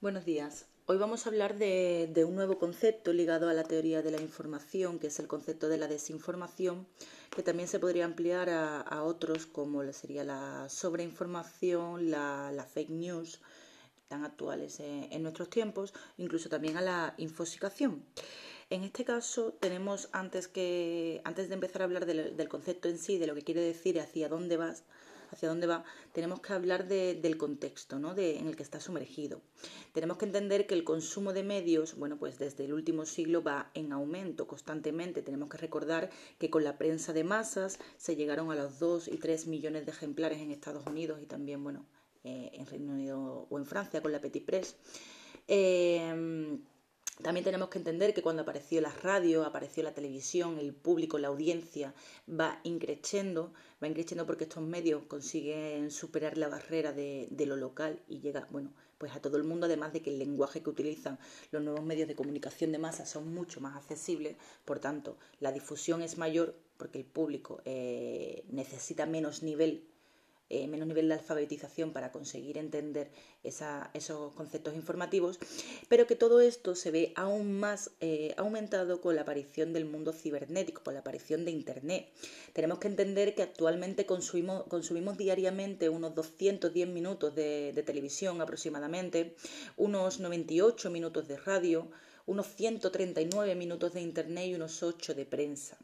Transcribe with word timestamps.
Buenos 0.00 0.24
días. 0.24 0.66
Hoy 0.86 0.96
vamos 0.96 1.26
a 1.26 1.30
hablar 1.30 1.58
de, 1.58 2.24
un 2.24 2.36
nuevo 2.36 2.60
concepto 2.60 3.12
ligado 3.12 3.48
a 3.48 3.52
la 3.52 3.64
teoría 3.64 4.00
de 4.00 4.12
la 4.12 4.20
información, 4.20 5.00
que 5.00 5.08
es 5.08 5.18
el 5.18 5.26
concepto 5.26 5.68
de 5.68 5.76
la 5.76 5.88
desinformación, 5.88 6.86
que 7.34 7.42
también 7.42 7.68
se 7.68 7.80
podría 7.80 8.04
ampliar 8.04 8.48
a, 8.48 9.02
otros 9.02 9.46
como 9.46 9.82
sería 9.92 10.22
la 10.22 10.68
sobreinformación, 10.68 12.12
la, 12.12 12.64
fake 12.72 12.90
news, 12.90 13.40
tan 14.06 14.24
actuales 14.24 14.78
en, 14.78 15.20
nuestros 15.20 15.50
tiempos, 15.50 15.92
incluso 16.16 16.48
también 16.48 16.76
a 16.76 16.80
la 16.80 17.14
infosicación. 17.16 18.04
En 18.70 18.84
este 18.84 19.04
caso 19.04 19.52
tenemos 19.58 20.10
antes 20.12 20.46
que 20.46 21.22
antes 21.24 21.48
de 21.48 21.54
empezar 21.54 21.82
a 21.82 21.86
hablar 21.86 22.06
del, 22.06 22.36
del 22.36 22.48
concepto 22.48 22.88
en 22.88 22.98
sí, 22.98 23.18
de 23.18 23.26
lo 23.26 23.34
que 23.34 23.42
quiere 23.42 23.62
decir 23.62 23.98
hacia 23.98 24.28
dónde 24.28 24.58
vas, 24.58 24.84
hacia 25.30 25.48
dónde 25.48 25.66
va, 25.66 25.84
tenemos 26.12 26.40
que 26.40 26.52
hablar 26.52 26.88
del 26.88 27.36
contexto 27.36 27.98
¿no? 27.98 28.14
de, 28.14 28.38
en 28.38 28.46
el 28.46 28.56
que 28.56 28.62
está 28.62 28.80
sumergido. 28.80 29.40
Tenemos 29.92 30.16
que 30.16 30.24
entender 30.24 30.66
que 30.66 30.74
el 30.74 30.84
consumo 30.84 31.32
de 31.32 31.42
medios, 31.42 31.96
bueno, 31.96 32.18
pues 32.18 32.38
desde 32.38 32.64
el 32.64 32.72
último 32.72 33.06
siglo 33.06 33.42
va 33.42 33.70
en 33.74 33.92
aumento 33.92 34.46
constantemente. 34.46 35.22
Tenemos 35.22 35.48
que 35.48 35.58
recordar 35.58 36.10
que 36.38 36.50
con 36.50 36.64
la 36.64 36.78
prensa 36.78 37.12
de 37.12 37.24
masas 37.24 37.78
se 37.96 38.16
llegaron 38.16 38.50
a 38.50 38.54
los 38.56 38.78
2 38.78 39.08
y 39.08 39.16
3 39.16 39.46
millones 39.46 39.86
de 39.86 39.92
ejemplares 39.92 40.40
en 40.40 40.50
Estados 40.50 40.86
Unidos 40.86 41.20
y 41.22 41.26
también, 41.26 41.62
bueno, 41.62 41.86
eh, 42.24 42.50
en 42.52 42.66
Reino 42.66 42.92
Unido 42.92 43.46
o 43.48 43.58
en 43.58 43.66
Francia 43.66 44.02
con 44.02 44.12
la 44.12 44.20
Petit 44.20 44.44
Press. 44.44 44.76
Eh, 45.46 46.58
también 47.22 47.44
tenemos 47.44 47.68
que 47.68 47.78
entender 47.78 48.14
que 48.14 48.22
cuando 48.22 48.42
apareció 48.42 48.80
la 48.80 48.92
radio, 48.92 49.44
apareció 49.44 49.82
la 49.82 49.92
televisión, 49.92 50.58
el 50.58 50.72
público, 50.72 51.18
la 51.18 51.28
audiencia 51.28 51.92
va 52.28 52.60
increciendo, 52.62 53.52
va 53.82 53.88
increciendo 53.88 54.24
porque 54.24 54.44
estos 54.44 54.62
medios 54.62 55.02
consiguen 55.08 55.90
superar 55.90 56.38
la 56.38 56.48
barrera 56.48 56.92
de, 56.92 57.28
lo 57.46 57.56
local 57.56 58.00
y 58.08 58.20
llega, 58.20 58.46
bueno, 58.50 58.72
pues 58.98 59.12
a 59.14 59.20
todo 59.20 59.36
el 59.36 59.44
mundo, 59.44 59.66
además 59.66 59.92
de 59.92 60.00
que 60.00 60.10
el 60.10 60.18
lenguaje 60.18 60.62
que 60.62 60.70
utilizan 60.70 61.18
los 61.50 61.62
nuevos 61.62 61.82
medios 61.82 62.06
de 62.06 62.14
comunicación 62.14 62.70
de 62.70 62.78
masa 62.78 63.04
son 63.04 63.34
mucho 63.34 63.60
más 63.60 63.76
accesibles, 63.76 64.36
por 64.64 64.78
tanto, 64.78 65.16
la 65.40 65.50
difusión 65.50 66.02
es 66.02 66.18
mayor 66.18 66.54
porque 66.76 66.98
el 66.98 67.04
público 67.04 67.60
eh, 67.64 68.44
necesita 68.48 69.06
menos 69.06 69.42
nivel 69.42 69.84
eh, 70.50 70.66
menos 70.66 70.88
nivel 70.88 71.08
de 71.08 71.14
alfabetización 71.14 71.92
para 71.92 72.10
conseguir 72.10 72.56
entender 72.56 73.10
esos 73.42 74.32
conceptos 74.34 74.74
informativos, 74.74 75.38
pero 75.88 76.06
que 76.06 76.16
todo 76.16 76.40
esto 76.40 76.74
se 76.74 76.90
ve 76.90 77.12
aún 77.16 77.58
más 77.58 77.90
eh, 78.00 78.34
aumentado 78.36 79.00
con 79.00 79.14
la 79.14 79.22
aparición 79.22 79.72
del 79.72 79.84
mundo 79.84 80.12
cibernético, 80.12 80.82
con 80.82 80.94
la 80.94 81.00
aparición 81.00 81.44
de 81.44 81.50
Internet. 81.50 82.08
Tenemos 82.52 82.78
que 82.78 82.88
entender 82.88 83.34
que 83.34 83.42
actualmente 83.42 84.06
consumimos, 84.06 85.18
diariamente 85.18 85.88
unos 85.88 86.14
210 86.14 86.88
minutos 86.88 87.34
de 87.34 87.82
televisión 87.84 88.40
aproximadamente, 88.40 89.34
unos 89.76 90.20
98 90.20 90.90
minutos 90.90 91.28
de 91.28 91.36
radio, 91.36 91.90
unos 92.26 92.46
139 92.46 93.54
minutos 93.54 93.92
de 93.94 94.00
Internet 94.02 94.48
y 94.48 94.54
unos 94.54 94.82
8 94.82 95.14
de 95.14 95.24
prensa. 95.24 95.78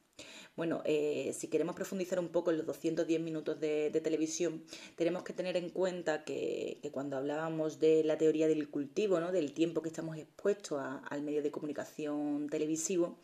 Bueno, 0.56 0.82
eh, 0.84 1.34
si 1.36 1.48
queremos 1.48 1.74
profundizar 1.74 2.20
un 2.20 2.28
poco 2.28 2.52
en 2.52 2.58
los 2.58 2.66
210 2.66 3.20
minutos 3.20 3.58
de, 3.58 3.90
televisión, 4.04 4.62
tenemos 4.94 5.24
que 5.24 5.32
tener 5.32 5.56
en 5.56 5.68
cuenta 5.68 6.22
que, 6.24 6.78
cuando 6.92 7.16
hablábamos 7.16 7.80
de 7.80 8.04
la 8.04 8.18
teoría 8.18 8.46
del 8.46 8.68
cultivo, 8.70 9.18
¿no? 9.18 9.32
del 9.32 9.52
tiempo 9.52 9.82
que 9.82 9.88
estamos 9.88 10.16
expuestos 10.16 10.80
al 10.80 11.22
medio 11.22 11.42
de 11.42 11.50
comunicación 11.50 12.48
televisivo, 12.48 13.16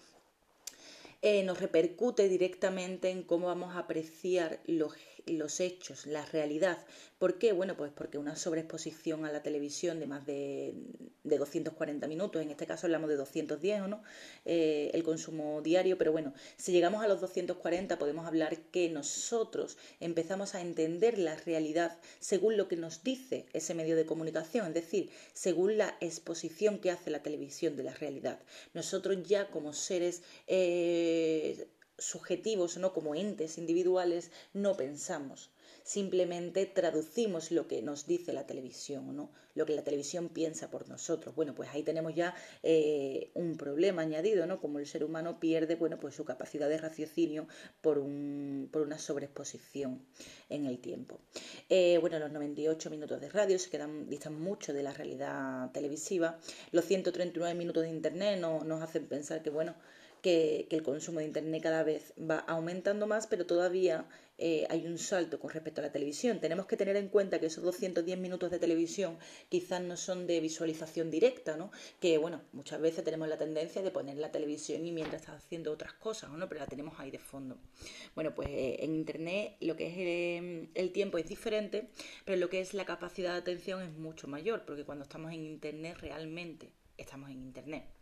eh, 1.23 1.45
nos 1.45 1.61
repercute 1.61 2.29
directamente 2.29 3.11
en 3.11 3.23
cómo 3.23 3.47
vamos 3.47 3.77
a 3.77 3.81
apreciar 3.81 4.61
los, 4.67 4.95
los 5.37 5.61
hechos, 5.61 6.07
la 6.07 6.25
realidad. 6.27 6.79
¿Por 7.19 7.39
qué? 7.39 7.53
Bueno, 7.53 7.77
pues 7.77 7.93
porque 7.95 8.17
una 8.17 8.35
sobreexposición 8.35 9.27
a 9.27 9.33
la 9.33 9.43
televisión 9.43 10.01
de 10.01 10.07
más 10.07 10.25
de, 10.25 10.73
de 11.23 11.39
240 11.39 12.09
minutos, 12.09 12.41
en 12.41 12.51
este 12.51 12.67
caso 12.67 12.87
hablamos 12.87 13.11
de 13.11 13.17
210 13.17 13.83
o 13.83 13.89
no, 13.89 14.03
eh, 14.47 14.91
el 14.95 15.03
consumo 15.03 15.61
diario, 15.61 15.99
pero 15.99 16.13
bueno, 16.13 16.33
si 16.57 16.73
llegamos 16.73 17.05
a 17.05 17.09
los 17.09 17.21
240 17.21 17.99
podemos 17.99 18.27
hablar 18.27 18.57
que 18.71 18.89
nosotros 18.89 19.77
empezamos 20.01 20.55
a 20.55 20.63
entender 20.63 21.19
la 21.19 21.37
realidad 21.37 21.99
según 22.21 22.57
lo 22.57 22.69
que 22.69 22.77
nos 22.77 23.03
dice 23.05 23.47
ese 23.53 23.75
medio 23.75 23.97
de 23.97 24.07
comunicación, 24.07 24.69
es 24.69 24.75
decir, 24.75 25.11
según 25.35 25.77
la 25.77 25.97
exposición 26.01 26.79
que 26.79 26.91
hace 26.91 27.11
la 27.11 27.23
televisión 27.23 27.77
de 27.77 27.83
la 27.83 27.95
realidad. 27.95 28.41
Nosotros 28.73 29.19
ya 29.27 29.51
como 29.51 29.73
seres... 29.73 30.23
Eh, 30.47 31.69
subjetivos, 32.01 32.77
no 32.79 32.93
como 32.93 33.15
entes 33.15 33.59
individuales, 33.59 34.33
no 34.53 34.77
pensamos. 34.77 35.51
Simplemente 35.85 36.67
traducimos 36.67 37.51
lo 37.53 37.69
que 37.69 37.83
nos 37.83 38.07
dice 38.07 38.33
la 38.33 38.47
televisión, 38.47 39.17
¿no? 39.17 39.31
lo 39.55 39.67
que 39.67 39.75
la 39.75 39.83
televisión 39.83 40.29
piensa 40.29 40.71
por 40.71 40.89
nosotros. 40.89 41.35
Bueno, 41.35 41.55
pues 41.55 41.71
ahí 41.71 41.83
tenemos 41.83 42.15
ya 42.15 42.35
eh, 42.63 43.31
un 43.35 43.57
problema 43.57 44.03
añadido, 44.03 44.47
¿no? 44.47 44.61
Como 44.61 44.79
el 44.79 44.87
ser 44.87 45.05
humano 45.05 45.41
pierde, 45.41 45.77
bueno, 45.77 45.99
pues 45.99 46.15
su 46.15 46.25
capacidad 46.25 46.69
de 46.69 46.79
raciocinio 46.79 47.47
por, 47.81 47.99
un, 47.99 48.69
por 48.73 48.83
una 48.83 48.99
sobreexposición 48.99 50.03
en 50.49 50.67
el 50.67 50.79
tiempo. 50.81 51.19
Eh, 51.69 51.99
bueno, 52.01 52.19
los 52.19 52.31
98 52.33 52.91
minutos 52.91 53.21
de 53.21 53.29
radio 53.29 53.59
se 53.59 53.71
quedan, 53.71 54.09
distan 54.09 54.41
mucho 54.41 54.73
de 54.73 54.83
la 54.83 54.93
realidad 54.93 55.71
televisiva. 55.73 56.39
Los 56.73 56.85
139 56.87 57.55
minutos 57.55 57.83
de 57.83 57.91
internet 57.91 58.39
no, 58.41 58.65
nos 58.65 58.83
hacen 58.83 59.07
pensar 59.07 59.43
que, 59.43 59.51
bueno, 59.51 59.75
que, 60.21 60.67
el 60.71 60.83
consumo 60.83 61.21
de 61.21 61.27
Internet 61.27 61.63
cada 61.63 61.83
vez 61.83 62.13
va 62.19 62.39
aumentando 62.39 63.07
más, 63.07 63.27
pero 63.27 63.47
todavía 63.47 64.07
eh, 64.39 64.67
hay 64.71 64.87
un 64.87 64.99
salto 64.99 65.39
con 65.39 65.51
respecto 65.51 65.81
a 65.81 65.85
la 65.85 65.93
televisión. 65.93 66.41
Tenemos 66.41 66.67
que 66.67 66.77
tener 66.77 66.97
en 66.97 67.09
cuenta 67.09 67.39
que 67.41 67.47
esos 67.47 67.63
210 67.65 68.19
minutos 68.19 68.51
de 68.51 68.59
televisión 68.59 69.19
quizás 69.49 69.83
no 69.83 69.97
son 69.97 70.27
de 70.27 70.41
visualización 70.41 71.11
directa, 71.11 71.57
¿no? 71.57 71.71
Que, 72.01 72.17
bueno, 72.19 72.41
muchas 72.53 72.81
veces 72.81 73.05
tenemos 73.05 73.29
la 73.29 73.37
tendencia 73.37 73.83
de 73.83 73.91
poner 73.91 74.17
la 74.17 74.33
televisión 74.33 74.87
y 74.87 74.93
mientras 74.93 75.23
estás 75.23 75.45
haciendo 75.45 75.73
otras 75.73 75.93
cosas, 75.93 76.31
¿no? 76.31 76.49
Pero 76.49 76.61
la 76.61 76.67
tenemos 76.67 76.99
ahí 76.99 77.11
de 77.11 77.19
fondo. 77.19 77.59
Bueno, 78.15 78.35
pues 78.35 78.49
eh, 78.49 78.77
en 78.81 78.95
Internet 78.95 79.57
lo 79.61 79.77
que 79.77 79.89
es 79.89 79.97
el, 79.99 80.71
el 80.75 80.93
tiempo 80.93 81.19
es 81.19 81.27
diferente, 81.29 81.89
pero 82.25 82.39
lo 82.39 82.49
que 82.49 82.61
es 82.61 82.73
la 82.73 82.85
capacidad 82.85 83.33
de 83.33 83.39
atención 83.39 83.83
es 83.83 83.93
mucho 83.93 84.27
mayor, 84.27 84.65
porque 84.65 84.85
cuando 84.85 85.05
estamos 85.05 85.33
en 85.33 85.45
Internet 85.45 85.99
realmente 86.01 86.71
estamos 86.97 87.31
en 87.31 87.43
Internet. 87.43 88.00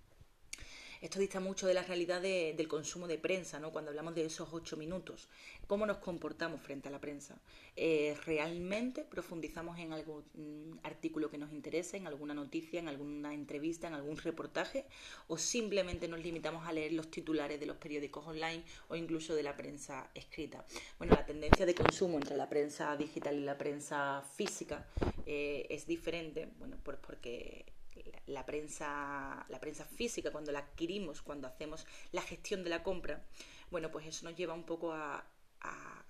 Esto 1.01 1.21
dista 1.21 1.39
mucho 1.39 1.69
de 1.69 1.75
la 1.75 1.85
realidad 1.85 2.21
del 2.21 2.67
consumo 2.67 3.07
de 3.07 3.19
prensa, 3.19 3.61
¿no? 3.61 3.71
Cuando 3.71 3.91
hablamos 3.91 4.17
de 4.17 4.25
esos 4.25 4.49
ocho 4.53 4.77
minutos, 4.77 5.29
¿cómo 5.69 5.87
nos 5.87 5.99
comportamos 5.99 6.61
frente 6.61 6.89
a 6.89 6.91
la 6.91 7.01
prensa? 7.01 7.39
Eh, 7.77 8.17
¿Realmente 8.27 9.05
profundizamos 9.05 9.79
en 9.79 9.93
algún 9.93 10.25
mm, 10.35 10.79
artículo 10.83 11.31
que 11.31 11.39
nos 11.39 11.53
interesa, 11.53 11.97
en 11.97 12.09
alguna 12.09 12.35
noticia, 12.35 12.81
en 12.81 12.89
alguna 12.89 13.33
entrevista, 13.33 13.87
en 13.87 13.95
algún 13.95 14.17
reportaje? 14.17 14.87
¿O 15.29 15.39
simplemente 15.39 16.09
nos 16.09 16.21
limitamos 16.21 16.67
a 16.67 16.73
leer 16.73 16.93
los 16.93 17.11
titulares 17.11 17.61
de 17.61 17.67
los 17.67 17.77
periódicos 17.77 18.27
online 18.27 18.65
o 18.89 18.97
incluso 18.97 19.37
de 19.37 19.45
la 19.45 19.57
prensa 19.57 20.11
escrita? 20.15 20.65
Bueno, 20.99 21.15
la 21.15 21.25
tendencia 21.25 21.65
de 21.65 21.77
consumo 21.77 22.19
entre 22.19 22.37
la 22.37 22.49
prensa 22.49 22.97
digital 22.97 23.37
y 23.37 23.45
la 23.45 23.57
prensa 23.57 24.25
física 24.35 24.85
eh, 25.27 25.67
es 25.71 25.87
diferente, 25.87 26.49
bueno, 26.59 26.77
pues 26.83 26.99
porque 26.99 27.78
la 28.27 28.45
prensa, 28.47 29.47
la 29.49 29.61
prensa 29.61 29.85
física, 29.85 30.31
cuando 30.31 30.53
la 30.53 30.61
adquirimos, 30.61 31.23
cuando 31.23 31.47
hacemos 31.49 31.87
la 32.13 32.23
gestión 32.23 32.65
de 32.65 32.71
la 32.71 32.83
compra, 32.83 33.25
bueno, 33.71 33.91
pues 33.91 34.07
eso 34.07 34.25
nos 34.25 34.37
lleva 34.37 34.55
un 34.55 34.65
poco 34.65 34.93
a, 34.93 35.25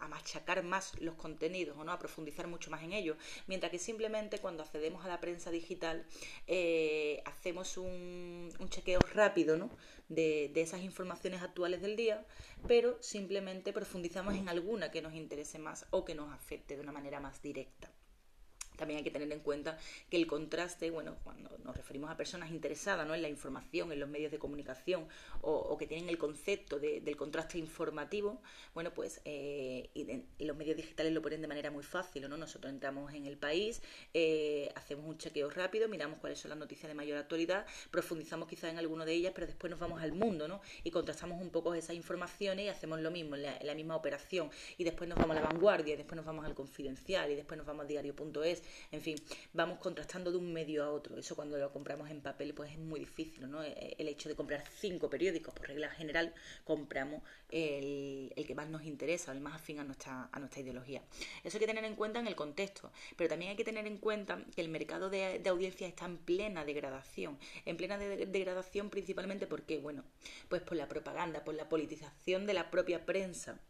machacar 0.09 0.63
más 0.63 0.99
los 1.01 1.17
contenidos 1.17 1.77
o 1.77 1.85
no 1.85 1.93
a 1.93 1.99
profundizar 1.99 2.47
mucho 2.47 2.71
más 2.71 2.83
en 2.83 2.95
ellos 2.95 3.19
mientras 3.47 3.71
que 3.71 3.79
simplemente 3.79 4.39
cuando 4.39 4.63
accedemos 4.63 5.05
a 5.05 5.09
la 5.09 5.21
prensa 5.21 5.51
digital 5.51 6.07
eh, 6.47 7.21
hacemos 7.27 7.77
un, 7.77 8.51
chequeo 8.71 9.01
rápido 9.13 9.59
¿no? 9.59 9.71
de, 10.09 10.51
esas 10.55 10.81
informaciones 10.81 11.43
actuales 11.43 11.83
del 11.83 11.97
día 11.97 12.25
pero 12.67 12.97
simplemente 13.03 13.75
profundizamos 13.75 14.35
en 14.35 14.49
alguna 14.49 14.91
que 14.91 15.03
nos 15.03 15.13
interese 15.13 15.59
más 15.59 15.87
o 15.91 16.07
que 16.07 16.15
nos 16.15 16.33
afecte 16.33 16.77
de 16.77 16.83
una 16.83 16.93
manera 16.93 17.21
más 17.21 17.43
directa 17.43 17.91
también 18.79 18.99
hay 18.99 19.05
que 19.05 19.11
tener 19.11 19.31
en 19.31 19.41
cuenta 19.41 19.77
que 20.09 20.17
el 20.17 20.27
contraste, 20.27 20.91
bueno, 20.91 21.17
cuando 21.25 21.59
nos 21.59 21.77
referimos 21.77 22.11
a 22.11 22.17
personas 22.17 22.51
interesadas 22.51 23.07
¿no? 23.07 23.15
en 23.15 23.21
la 23.21 23.29
información, 23.29 23.93
en 23.93 24.01
los 24.01 24.09
medios 24.09 24.31
de 24.31 24.39
comunicación 24.39 25.07
o, 25.43 25.77
que 25.77 25.87
tienen 25.87 26.09
el 26.09 26.17
concepto 26.17 26.79
del 26.79 27.17
contraste 27.17 27.59
informativo, 27.59 28.41
bueno, 28.75 28.93
pues 28.93 29.21
eh, 29.25 29.91
los 30.39 30.57
medios 30.57 30.77
digitales 30.77 31.13
lo 31.13 31.21
ponen 31.21 31.43
de 31.43 31.49
manera 31.49 31.71
muy 31.71 31.83
fácil, 31.83 32.29
¿no? 32.29 32.37
Nosotros 32.37 32.73
entramos 32.73 33.13
en 33.13 33.27
el 33.27 33.37
país, 33.37 33.83
eh, 34.15 34.71
hacemos 34.75 35.07
un 35.07 35.19
chequeo 35.19 35.51
rápido, 35.51 35.89
miramos 35.89 36.19
cuáles 36.19 36.39
son 36.39 36.51
las 36.51 36.59
noticias 36.59 36.89
de 36.89 36.95
mayor 36.95 37.19
actualidad, 37.19 37.67
profundizamos 37.91 38.49
quizás 38.49 38.71
en 38.71 38.79
alguna 38.79 39.05
de 39.05 39.13
ellas, 39.13 39.33
pero 39.35 39.47
después 39.47 39.71
nos 39.71 39.81
vamos 39.81 40.01
al 40.01 40.13
mundo, 40.13 40.49
¿no? 40.49 40.61
Y 40.85 40.91
contrastamos 40.91 41.41
un 41.41 41.51
poco 41.51 41.75
esas 41.75 41.97
informaciones 41.97 42.67
y 42.67 42.69
hacemos 42.69 43.01
lo 43.01 43.11
mismo, 43.11 43.37
la, 43.37 43.75
misma 43.75 43.97
operación. 43.97 44.51
Y 44.77 44.85
después 44.85 45.09
nos 45.09 45.19
vamos 45.19 45.37
a 45.37 45.41
la 45.41 45.47
vanguardia, 45.47 45.95
y 45.95 45.97
después 45.97 46.17
nos 46.17 46.27
vamos 46.27 46.45
al 46.45 46.55
confidencial, 46.55 47.31
y 47.31 47.35
después 47.35 47.59
nos 47.59 47.67
vamos 47.67 47.83
al 47.83 47.89
diario.es, 47.89 48.63
en 48.91 49.01
fin, 49.01 49.17
vamos 49.53 49.79
contrastando 49.79 50.31
de 50.31 50.39
un 50.39 50.53
medio 50.53 50.85
a 50.85 50.91
otro. 50.91 51.19
Eso 51.19 51.37
cuando 51.37 51.59
lo 51.59 51.73
compramos 51.73 52.11
en 52.11 52.21
papel 52.21 52.55
pues 52.55 52.73
es 52.73 52.79
muy 52.79 53.01
difícil, 53.01 53.51
¿no? 53.51 53.63
E, 53.63 53.97
el 53.99 54.09
hecho 54.09 54.29
de 54.29 54.35
comprar 54.35 54.65
cinco 54.79 55.09
periódicos, 55.11 55.55
por 55.55 55.69
regla 55.69 55.91
general, 55.91 56.35
compramos 56.65 57.23
el, 57.51 58.33
que 58.47 58.55
más 58.55 58.69
nos 58.69 58.85
interesa, 58.85 59.33
el 59.33 59.41
más 59.41 59.57
afín 59.57 59.81
a 59.81 59.85
nuestra, 59.85 60.31
ideología. 60.57 61.03
Eso 61.45 61.57
hay 61.57 61.61
que 61.61 61.67
tener 61.67 61.85
en 61.85 61.95
cuenta 61.95 62.19
en 62.21 62.27
el 62.27 62.35
contexto, 62.35 62.91
pero 63.17 63.29
también 63.29 63.51
hay 63.51 63.57
que 63.57 63.65
tener 63.65 63.87
en 63.87 63.99
cuenta 63.99 64.45
que 64.55 64.61
el 64.61 64.69
mercado 64.69 65.11
de, 65.11 65.43
audiencia 65.49 65.87
está 65.87 66.05
en 66.05 66.19
plena 66.19 66.65
degradación, 66.65 67.39
en 67.65 67.77
plena 67.77 67.97
degradación 67.99 68.91
principalmente 68.91 69.47
porque, 69.47 69.79
bueno, 69.79 70.05
pues 70.49 70.63
por 70.63 70.77
la 70.77 70.89
propaganda, 70.89 71.45
por 71.45 71.55
la 71.55 71.69
politización 71.69 72.47
de 72.47 72.55
la 72.55 72.71
propia 72.71 73.07
prensa 73.07 73.61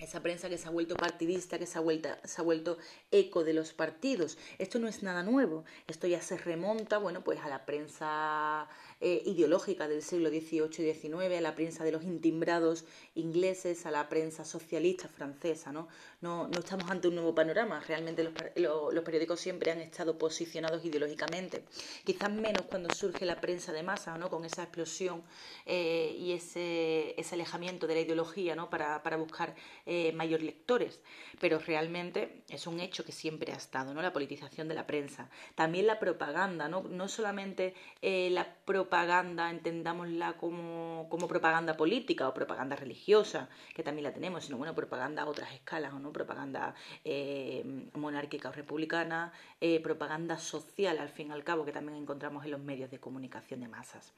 esa 0.00 0.20
prensa 0.20 0.48
que 0.48 0.58
se 0.58 0.68
ha 0.68 0.70
vuelto 0.70 0.94
partidista, 0.96 1.58
que 1.58 1.66
se 1.66 1.78
ha, 1.78 1.80
vuelto, 1.80 2.08
se 2.24 2.40
ha 2.40 2.44
vuelto 2.44 2.78
eco 3.10 3.44
de 3.44 3.52
los 3.52 3.72
partidos. 3.72 4.38
Esto 4.58 4.78
no 4.78 4.88
es 4.88 5.02
nada 5.02 5.22
nuevo, 5.22 5.64
esto 5.86 6.06
ya 6.06 6.20
se 6.20 6.36
remonta, 6.36 6.98
bueno, 6.98 7.22
pues 7.22 7.40
a 7.40 7.48
la 7.48 7.66
prensa 7.66 8.68
eh, 9.02 9.22
ideológica 9.24 9.88
del 9.88 10.02
siglo 10.02 10.28
XVIII 10.28 10.90
y 10.90 10.92
XIX, 10.92 11.38
a 11.38 11.40
la 11.40 11.54
prensa 11.54 11.84
de 11.84 11.92
los 11.92 12.02
intimbrados 12.02 12.84
ingleses, 13.14 13.86
a 13.86 13.90
la 13.90 14.10
prensa 14.10 14.44
socialista 14.44 15.08
francesa. 15.08 15.72
¿no? 15.72 15.88
No, 16.20 16.48
no 16.48 16.58
estamos 16.58 16.90
ante 16.90 17.08
un 17.08 17.14
nuevo 17.14 17.34
panorama, 17.34 17.80
realmente 17.80 18.22
los, 18.56 19.02
periódicos 19.02 19.40
siempre 19.40 19.70
han 19.70 19.80
estado 19.80 20.18
posicionados 20.18 20.84
ideológicamente. 20.84 21.64
Quizás 22.04 22.30
menos 22.30 22.66
cuando 22.68 22.92
surge 22.94 23.24
la 23.24 23.40
prensa 23.40 23.72
de 23.72 23.82
masa, 23.82 24.18
¿no? 24.18 24.28
con 24.28 24.44
esa 24.44 24.64
explosión 24.64 25.22
eh, 25.64 26.14
y 26.18 26.32
ese, 26.32 27.18
ese, 27.18 27.36
alejamiento 27.36 27.86
de 27.86 27.94
la 27.94 28.00
ideología 28.00 28.54
¿no? 28.54 28.68
para, 28.68 29.02
para 29.02 29.16
buscar 29.16 29.54
eh, 29.86 30.12
mayor 30.12 30.42
lectores. 30.42 31.00
Pero 31.40 31.58
realmente 31.58 32.42
es 32.50 32.66
un 32.66 32.80
hecho 32.80 33.02
que 33.02 33.12
siempre 33.12 33.54
ha 33.54 33.56
estado, 33.56 33.94
¿no? 33.94 34.02
la 34.02 34.12
politización 34.12 34.68
de 34.68 34.74
la 34.74 34.86
prensa. 34.86 35.30
También 35.54 35.86
la 35.86 35.98
propaganda, 35.98 36.68
no, 36.68 36.82
no 36.82 37.08
solamente 37.08 37.74
la 38.02 38.56
propaganda, 38.66 38.89
propaganda, 38.90 39.50
entendámosla 39.50 40.32
como, 40.32 41.06
como, 41.08 41.28
propaganda 41.28 41.76
política 41.76 42.26
o 42.26 42.34
propaganda 42.34 42.74
religiosa, 42.74 43.48
que 43.72 43.84
también 43.84 44.02
la 44.02 44.12
tenemos, 44.12 44.46
sino 44.46 44.58
bueno, 44.58 44.74
propaganda 44.74 45.22
a 45.22 45.26
otras 45.26 45.54
escalas, 45.54 45.92
¿o 45.92 46.00
no? 46.00 46.12
Propaganda 46.12 46.74
eh, 47.04 47.62
monárquica 47.94 48.48
o 48.48 48.52
republicana, 48.52 49.32
eh, 49.60 49.78
propaganda 49.78 50.38
social, 50.38 50.98
al 50.98 51.08
fin 51.08 51.28
y 51.28 51.30
al 51.30 51.44
cabo, 51.44 51.64
que 51.64 51.70
también 51.70 51.98
encontramos 51.98 52.44
en 52.44 52.50
los 52.50 52.60
medios 52.60 52.90
de 52.90 52.98
comunicación 52.98 53.60
de 53.60 53.68
masas. 53.68 54.12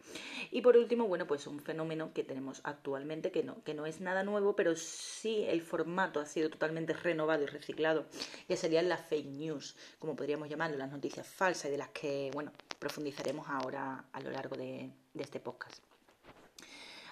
Y 0.51 0.63
por 0.63 0.79
último, 0.79 1.07
bueno, 1.07 1.27
pues 1.27 1.47
un 1.47 1.61
fenómeno 1.61 2.15
que 2.15 2.25
tenemos 2.25 2.63
actualmente, 2.65 3.31
que 3.31 3.43
no, 3.43 3.63
que 3.65 3.75
no 3.75 3.85
es 3.85 4.01
nada 4.01 4.23
nuevo, 4.23 4.57
pero 4.57 4.75
sí 4.75 5.45
el 5.47 5.61
formato 5.61 6.19
ha 6.19 6.25
sido 6.25 6.49
totalmente 6.49 6.95
renovado 6.95 7.43
y 7.43 7.47
reciclado, 7.47 8.07
que 8.49 8.57
serían 8.57 8.89
las 8.89 9.03
fake 9.03 9.27
news, 9.27 9.77
como 9.99 10.17
podríamos 10.17 10.49
llamarlo, 10.49 10.79
las 10.79 10.91
noticias 10.91 11.27
falsas 11.27 11.67
y 11.67 11.73
de 11.73 11.79
las 11.79 11.91
que, 11.91 12.31
bueno, 12.33 12.53
profundizaremos 12.79 13.47
ahora 13.49 14.07
a 14.13 14.21
lo 14.21 14.31
largo 14.31 14.57
de 14.57 14.62
de, 14.63 14.91
este 15.23 15.41
podcast. 15.41 15.83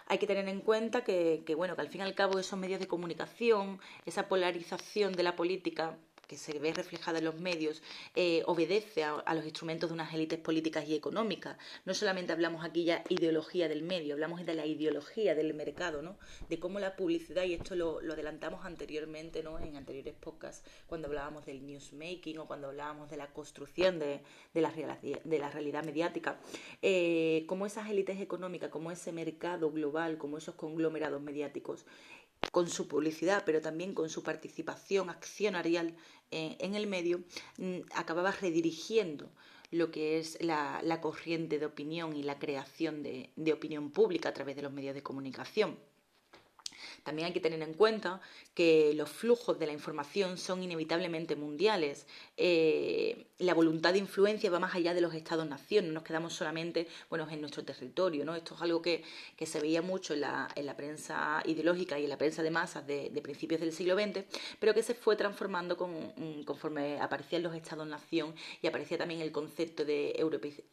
Hay 0.07 0.19
que 0.19 0.27
tener 0.27 0.49
en 0.49 0.61
cuenta 0.61 1.05
que, 1.05 1.43
que, 1.47 1.55
bueno, 1.55 1.77
que 1.77 1.83
al 1.83 1.89
fin 1.89 2.01
y 2.01 2.05
al 2.05 2.15
cabo 2.15 2.39
esos 2.39 2.59
medios 2.59 2.81
de 2.81 2.89
comunicación, 2.89 3.79
esa 4.07 4.29
polarización 4.29 5.13
de 5.13 5.23
la 5.23 5.37
política, 5.37 5.97
que 6.31 6.37
se 6.37 6.57
ve 6.61 6.73
reflejada 6.73 7.19
en 7.19 7.25
los 7.25 7.41
medios 7.41 7.83
eh, 8.15 8.45
obedece 8.47 9.03
a, 9.03 9.35
los 9.35 9.45
instrumentos 9.45 9.91
de 9.91 9.95
unas 9.95 10.15
élites 10.15 10.39
políticas 10.39 10.89
y 10.89 10.95
económicas. 10.95 11.57
No 11.85 11.93
solamente 11.93 12.33
hablamos 12.33 12.65
aquí 12.65 12.85
ya 12.85 13.03
ideología 13.09 13.69
del 13.69 13.83
medio, 13.83 14.15
hablamos 14.15 14.47
de 14.47 14.55
la 14.55 14.65
ideología 14.65 15.35
del 15.35 15.53
mercado, 15.55 16.03
¿no? 16.03 16.19
de 16.49 16.61
cómo 16.61 16.79
la 16.79 16.95
publicidad, 16.95 17.43
y 17.43 17.55
esto 17.55 17.75
lo, 17.75 17.99
adelantamos 17.99 18.65
anteriormente 18.65 19.43
¿no? 19.43 19.59
en 19.59 19.77
anteriores 19.77 20.15
podcasts, 20.15 20.63
cuando 20.87 21.09
hablábamos 21.09 21.47
del 21.47 21.67
newsmaking 21.67 22.39
o 22.39 22.47
cuando 22.47 22.69
hablábamos 22.69 23.11
de 23.11 23.17
la 23.17 23.27
construcción 23.33 23.99
de, 23.99 24.23
la, 24.55 24.71
de 24.71 25.39
la 25.41 25.51
realidad 25.51 25.83
mediática, 25.83 26.39
eh, 26.81 27.43
como 27.49 27.67
esas 27.67 27.91
élites 27.91 28.21
económicas, 28.21 28.71
como 28.71 28.93
ese 28.93 29.11
mercado 29.11 29.73
global, 29.73 30.17
como 30.17 30.39
esos 30.39 30.55
conglomerados 30.55 31.21
mediáticos, 31.21 31.87
con 32.53 32.69
su 32.69 32.89
publicidad, 32.89 33.43
pero 33.45 33.61
también 33.61 33.95
con 33.95 34.09
su 34.11 34.23
participación 34.23 35.11
accionarial 35.11 35.95
eh, 36.31 36.57
en 36.61 36.75
el 36.75 36.87
medio, 36.87 37.23
mm, 37.59 37.81
acababa 37.95 38.33
redirigiendo 38.33 39.31
lo 39.71 39.91
que 39.91 40.19
es 40.19 40.43
la, 40.43 41.01
corriente 41.01 41.59
de 41.59 41.67
opinión 41.67 42.17
y 42.17 42.23
la 42.23 42.39
creación 42.39 43.03
de 43.03 43.53
opinión 43.53 43.91
pública 43.91 44.31
a 44.31 44.35
través 44.35 44.57
de 44.57 44.63
los 44.63 44.73
medios 44.73 44.95
de 44.95 45.03
comunicación. 45.03 45.79
También 47.03 47.27
hay 47.27 47.33
que 47.33 47.41
tener 47.41 47.63
en 47.63 47.75
cuenta 47.75 48.21
que 48.55 48.93
los 48.95 49.09
flujos 49.09 49.59
de 49.59 49.67
la 49.67 49.73
información 49.73 50.37
son 50.37 50.63
inevitablemente 50.63 51.37
mundiales. 51.37 52.07
Eh, 52.37 53.27
la 53.39 53.55
voluntad 53.55 53.93
de 53.93 53.99
influencia 53.99 54.51
va 54.51 54.59
más 54.59 54.75
allá 54.75 54.93
de 54.93 55.01
los 55.01 55.15
estados-nación, 55.15 55.89
no 55.89 55.95
nos 55.95 56.03
quedamos 56.03 56.35
solamente 56.35 56.87
bueno, 57.09 57.27
en 57.31 57.41
nuestro 57.41 57.65
territorio. 57.65 58.25
¿no? 58.25 58.35
Esto 58.35 58.55
es 58.55 58.63
algo 58.63 58.83
que, 58.83 59.03
se 59.41 59.61
veía 59.61 59.83
mucho 59.83 60.15
en 60.15 60.21
la, 60.21 60.49
en 60.55 60.67
la, 60.67 60.77
prensa 60.77 61.43
ideológica 61.47 61.99
y 61.99 62.05
en 62.05 62.11
la 62.11 62.19
prensa 62.19 62.43
de 62.43 62.51
masas 62.51 62.87
de, 62.87 63.11
principios 63.23 63.61
del 63.61 63.73
siglo 63.73 63.95
XX, 63.95 64.25
pero 64.59 64.75
que 64.75 64.83
se 64.83 64.95
fue 64.95 65.17
transformando 65.17 65.77
con, 65.77 65.93
mm, 65.93 66.45
conforme 66.45 67.01
aparecían 67.01 67.43
los 67.43 67.55
estados-nación 67.55 68.35
y 68.63 68.67
aparecía 68.67 68.99
también 68.99 69.21
el 69.21 69.33
concepto 69.33 69.85
de 69.85 70.15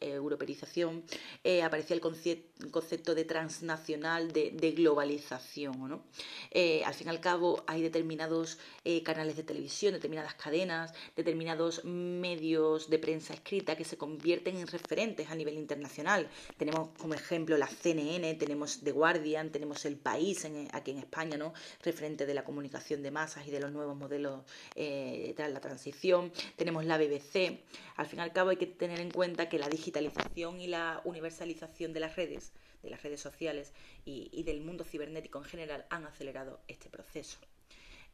europeización, 0.00 1.04
eh, 1.44 1.62
aparecía 1.62 1.94
el 1.94 2.02
concepto 2.02 3.14
de 3.14 3.24
transnacional, 3.24 4.32
de, 4.32 4.50
de 4.50 4.72
globalización. 4.72 5.88
¿no? 5.88 6.02
Eh, 6.50 6.82
al 6.84 6.94
fin 6.94 7.08
y 7.08 7.10
al 7.10 7.20
cabo 7.20 7.62
hay 7.66 7.82
determinados 7.82 8.58
eh, 8.84 9.02
canales 9.02 9.36
de 9.36 9.42
televisión, 9.42 9.92
determinadas 9.92 10.34
cadenas, 10.34 10.92
determinados 11.16 11.84
medios 11.84 12.90
de 12.90 12.98
prensa 12.98 13.34
escrita 13.34 13.76
que 13.76 13.84
se 13.84 13.96
convierten 13.96 14.56
en 14.56 14.66
referentes 14.66 15.30
a 15.30 15.34
nivel 15.34 15.54
internacional. 15.54 16.28
Tenemos 16.56 16.90
como 16.98 17.14
ejemplo 17.14 17.56
la 17.56 17.66
CNN, 17.66 18.34
tenemos 18.34 18.80
The 18.80 18.92
Guardian, 18.92 19.50
tenemos 19.50 19.84
El 19.84 19.96
País 19.96 20.46
aquí 20.72 20.90
en 20.90 20.98
España, 20.98 21.36
¿no? 21.36 21.52
referente 21.82 22.26
de 22.26 22.34
la 22.34 22.44
comunicación 22.44 23.02
de 23.02 23.10
masas 23.10 23.46
y 23.46 23.50
de 23.50 23.60
los 23.60 23.72
nuevos 23.72 23.96
modelos 23.96 24.42
eh, 24.74 25.32
tras 25.36 25.50
la 25.50 25.60
transición. 25.60 26.32
Tenemos 26.56 26.84
la 26.84 26.98
BBC. 26.98 27.60
Al 27.96 28.06
fin 28.06 28.18
y 28.18 28.22
al 28.22 28.32
cabo 28.32 28.50
hay 28.50 28.56
que 28.56 28.66
tener 28.66 29.00
en 29.00 29.10
cuenta 29.10 29.48
que 29.48 29.58
la 29.58 29.68
digitalización 29.68 30.60
y 30.60 30.66
la 30.66 31.00
universalización 31.04 31.92
de 31.92 32.00
las 32.00 32.16
redes 32.16 32.52
de 32.82 32.90
las 32.90 33.02
redes 33.02 33.20
sociales 33.20 33.72
y, 34.04 34.42
del 34.42 34.60
mundo 34.60 34.84
cibernético 34.84 35.38
en 35.38 35.44
general 35.44 35.86
han 35.90 36.06
acelerado 36.06 36.60
este 36.68 36.88
proceso. 36.88 37.38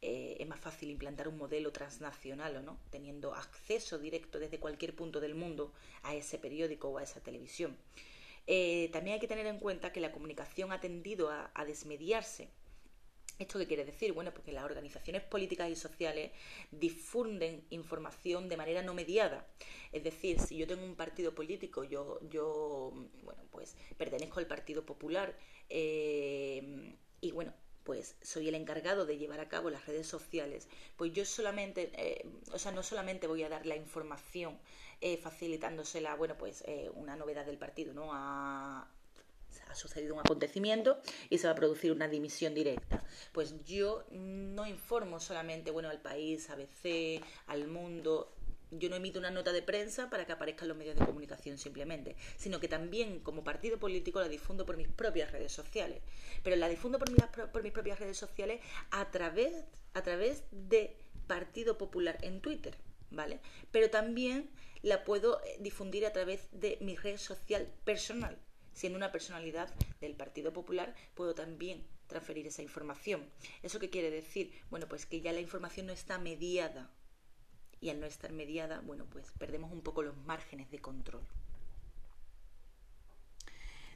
Eh, 0.01 0.37
es 0.39 0.47
más 0.47 0.59
fácil 0.59 0.89
implantar 0.89 1.27
un 1.27 1.37
modelo 1.37 1.71
transnacional 1.71 2.57
o 2.57 2.61
no, 2.61 2.77
teniendo 2.89 3.33
acceso 3.33 3.97
directo 3.97 4.39
desde 4.39 4.59
cualquier 4.59 4.95
punto 4.95 5.19
del 5.19 5.35
mundo 5.35 5.71
a 6.03 6.15
ese 6.15 6.37
periódico 6.37 6.89
o 6.89 6.97
a 6.97 7.03
esa 7.03 7.21
televisión. 7.21 7.77
Eh, 8.47 8.89
también 8.91 9.15
hay 9.15 9.19
que 9.19 9.27
tener 9.27 9.47
en 9.47 9.59
cuenta 9.59 9.91
que 9.91 10.01
la 10.01 10.11
comunicación 10.11 10.71
ha 10.71 10.79
tendido 10.79 11.29
a 11.31 11.65
desmediarse 11.65 12.49
¿Esto 13.37 13.59
qué 13.59 13.67
quiere 13.67 13.83
decir? 13.83 14.13
Bueno, 14.13 14.33
porque 14.33 14.53
las 14.53 14.63
organizaciones 14.63 15.21
políticas 15.23 15.69
y 15.69 15.75
sociales 15.75 16.31
difunden 16.71 17.65
información 17.69 18.47
de 18.47 18.55
manera 18.55 18.81
no 18.81 18.93
mediada. 18.93 19.45
Es 19.91 20.03
decir, 20.03 20.39
si 20.39 20.57
yo 20.57 20.67
tengo 20.67 20.83
un 20.83 20.95
partido 20.95 21.35
político, 21.35 21.83
yo, 21.83 22.19
yo 22.29 22.93
bueno, 23.23 23.43
pues 23.51 23.75
pertenezco 23.97 24.39
al 24.39 24.47
Partido 24.47 24.85
Popular 24.85 25.37
eh, 25.69 26.95
y 27.19 27.31
bueno, 27.31 27.53
pues 27.83 28.15
soy 28.21 28.47
el 28.47 28.55
encargado 28.55 29.05
de 29.05 29.17
llevar 29.17 29.41
a 29.41 29.49
cabo 29.49 29.69
las 29.69 29.85
redes 29.85 30.07
sociales, 30.07 30.67
pues 30.95 31.13
yo 31.13 31.25
solamente, 31.25 31.91
eh, 31.93 32.25
o 32.53 32.57
sea, 32.57 32.71
no 32.71 32.83
solamente 32.83 33.27
voy 33.27 33.43
a 33.43 33.49
dar 33.49 33.65
la 33.65 33.75
información 33.75 34.57
eh, 35.01 35.17
facilitándosela, 35.17 36.15
bueno, 36.15 36.37
pues 36.37 36.63
una 36.93 37.15
novedad 37.15 37.45
del 37.45 37.57
partido, 37.57 37.93
¿no? 37.93 38.11
Sucedido 39.75 40.13
un 40.13 40.19
acontecimiento 40.19 40.99
y 41.29 41.37
se 41.37 41.47
va 41.47 41.53
a 41.53 41.55
producir 41.55 41.91
una 41.91 42.07
dimisión 42.07 42.53
directa. 42.53 43.03
Pues 43.31 43.63
yo 43.65 44.05
no 44.11 44.65
informo 44.65 45.19
solamente 45.19 45.71
bueno, 45.71 45.89
al 45.89 46.01
país, 46.01 46.49
ABC, 46.49 47.21
al 47.47 47.67
mundo, 47.67 48.35
yo 48.71 48.89
no 48.89 48.95
emito 48.95 49.19
una 49.19 49.31
nota 49.31 49.51
de 49.51 49.61
prensa 49.61 50.09
para 50.09 50.25
que 50.25 50.31
aparezcan 50.31 50.67
los 50.67 50.77
medios 50.77 50.97
de 50.97 51.05
comunicación 51.05 51.57
simplemente, 51.57 52.15
sino 52.37 52.59
que 52.59 52.67
también 52.67 53.19
como 53.19 53.43
partido 53.43 53.79
político 53.79 54.19
la 54.19 54.27
difundo 54.27 54.65
por 54.65 54.77
mis 54.77 54.87
propias 54.87 55.31
redes 55.31 55.51
sociales. 55.51 56.01
Pero 56.43 56.55
la 56.55 56.67
difundo 56.67 56.99
por 56.99 57.09
mis, 57.11 57.23
por 57.51 57.63
mis 57.63 57.71
propias 57.71 57.99
redes 57.99 58.17
sociales 58.17 58.61
a 58.91 59.11
través, 59.11 59.65
a 59.93 60.01
través 60.01 60.43
de 60.51 60.97
Partido 61.27 61.77
Popular 61.77 62.17
en 62.21 62.41
Twitter, 62.41 62.75
¿vale? 63.09 63.39
Pero 63.71 63.89
también 63.89 64.49
la 64.81 65.03
puedo 65.03 65.41
difundir 65.59 66.05
a 66.05 66.13
través 66.13 66.47
de 66.51 66.77
mi 66.81 66.95
red 66.95 67.17
social 67.17 67.67
personal, 67.83 68.37
siendo 68.75 68.97
una 68.97 69.11
personalidad 69.11 69.73
del 69.99 70.15
Partido 70.15 70.53
Popular, 70.53 70.93
puedo 71.15 71.33
también 71.33 71.87
transferir 72.05 72.45
esa 72.45 72.61
información. 72.61 73.27
¿Eso 73.63 73.79
qué 73.79 73.89
quiere 73.89 74.11
decir? 74.11 74.51
Bueno, 74.69 74.87
pues 74.87 75.07
que 75.07 75.21
ya 75.21 75.33
la 75.33 75.39
información 75.39 75.87
no 75.87 75.93
está 75.93 76.19
mediada. 76.19 76.91
Y 77.81 77.89
al 77.89 77.99
no 77.99 78.05
estar 78.05 78.31
mediada, 78.31 78.81
bueno, 78.81 79.05
pues 79.09 79.31
perdemos 79.39 79.71
un 79.71 79.81
poco 79.81 80.03
los 80.03 80.15
márgenes 80.17 80.69
de 80.69 80.79
control. 80.79 81.25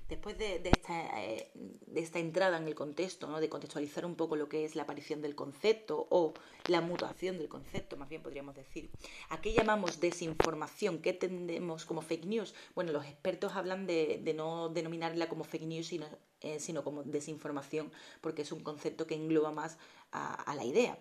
Después 0.09 0.37
de, 0.37 0.61
esta, 0.65 1.23
eh, 1.23 1.51
de, 1.53 1.99
esta, 2.01 2.19
entrada 2.19 2.57
en 2.57 2.67
el 2.67 2.75
contexto, 2.75 3.27
¿no? 3.27 3.39
de 3.39 3.47
contextualizar 3.47 4.05
un 4.05 4.15
poco 4.15 4.35
lo 4.35 4.49
que 4.49 4.65
es 4.65 4.75
la 4.75 4.83
aparición 4.83 5.21
del 5.21 5.35
concepto 5.35 6.07
o 6.09 6.33
la 6.67 6.81
mutación 6.81 7.37
del 7.37 7.47
concepto, 7.47 7.95
más 7.95 8.09
bien 8.09 8.23
podríamos 8.23 8.55
decir, 8.55 8.89
¿a 9.29 9.39
qué 9.39 9.53
llamamos 9.53 9.99
desinformación? 9.99 10.99
¿Qué 10.99 11.13
tendemos 11.13 11.85
como 11.85 12.01
fake 12.01 12.25
news? 12.25 12.55
Bueno, 12.75 12.91
los 12.91 13.05
expertos 13.05 13.53
hablan 13.55 13.85
de, 13.85 14.33
no 14.35 14.69
denominarla 14.69 15.29
como 15.29 15.43
fake 15.43 15.63
news, 15.63 15.93
eh, 16.41 16.59
sino 16.59 16.83
como 16.83 17.03
desinformación, 17.03 17.91
porque 18.21 18.41
es 18.41 18.51
un 18.51 18.61
concepto 18.61 19.05
que 19.05 19.15
engloba 19.15 19.51
más 19.51 19.77
a, 20.11 20.55
la 20.55 20.63
idea. 20.63 20.97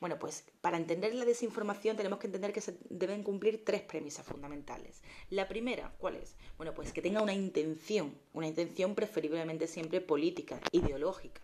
Bueno, 0.00 0.18
pues 0.18 0.44
para 0.60 0.76
entender 0.76 1.14
la 1.14 1.24
desinformación 1.24 1.96
tenemos 1.96 2.18
que 2.18 2.26
entender 2.26 2.52
que 2.52 2.60
se 2.60 2.78
deben 2.88 3.22
cumplir 3.22 3.64
tres 3.64 3.82
premisas 3.82 4.24
fundamentales. 4.24 5.02
La 5.30 5.48
primera, 5.48 5.94
¿cuál 5.98 6.16
es? 6.16 6.36
Bueno, 6.56 6.74
pues 6.74 6.92
que 6.92 7.02
tenga 7.02 7.22
una 7.22 7.34
intención, 7.34 8.14
una 8.32 8.46
intención 8.46 8.94
preferiblemente 8.94 9.66
siempre 9.66 10.00
política, 10.00 10.60
ideológica, 10.70 11.40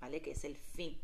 ¿vale? 0.00 0.22
Que 0.22 0.32
es 0.32 0.44
el 0.44 0.56
fin. 0.56 0.98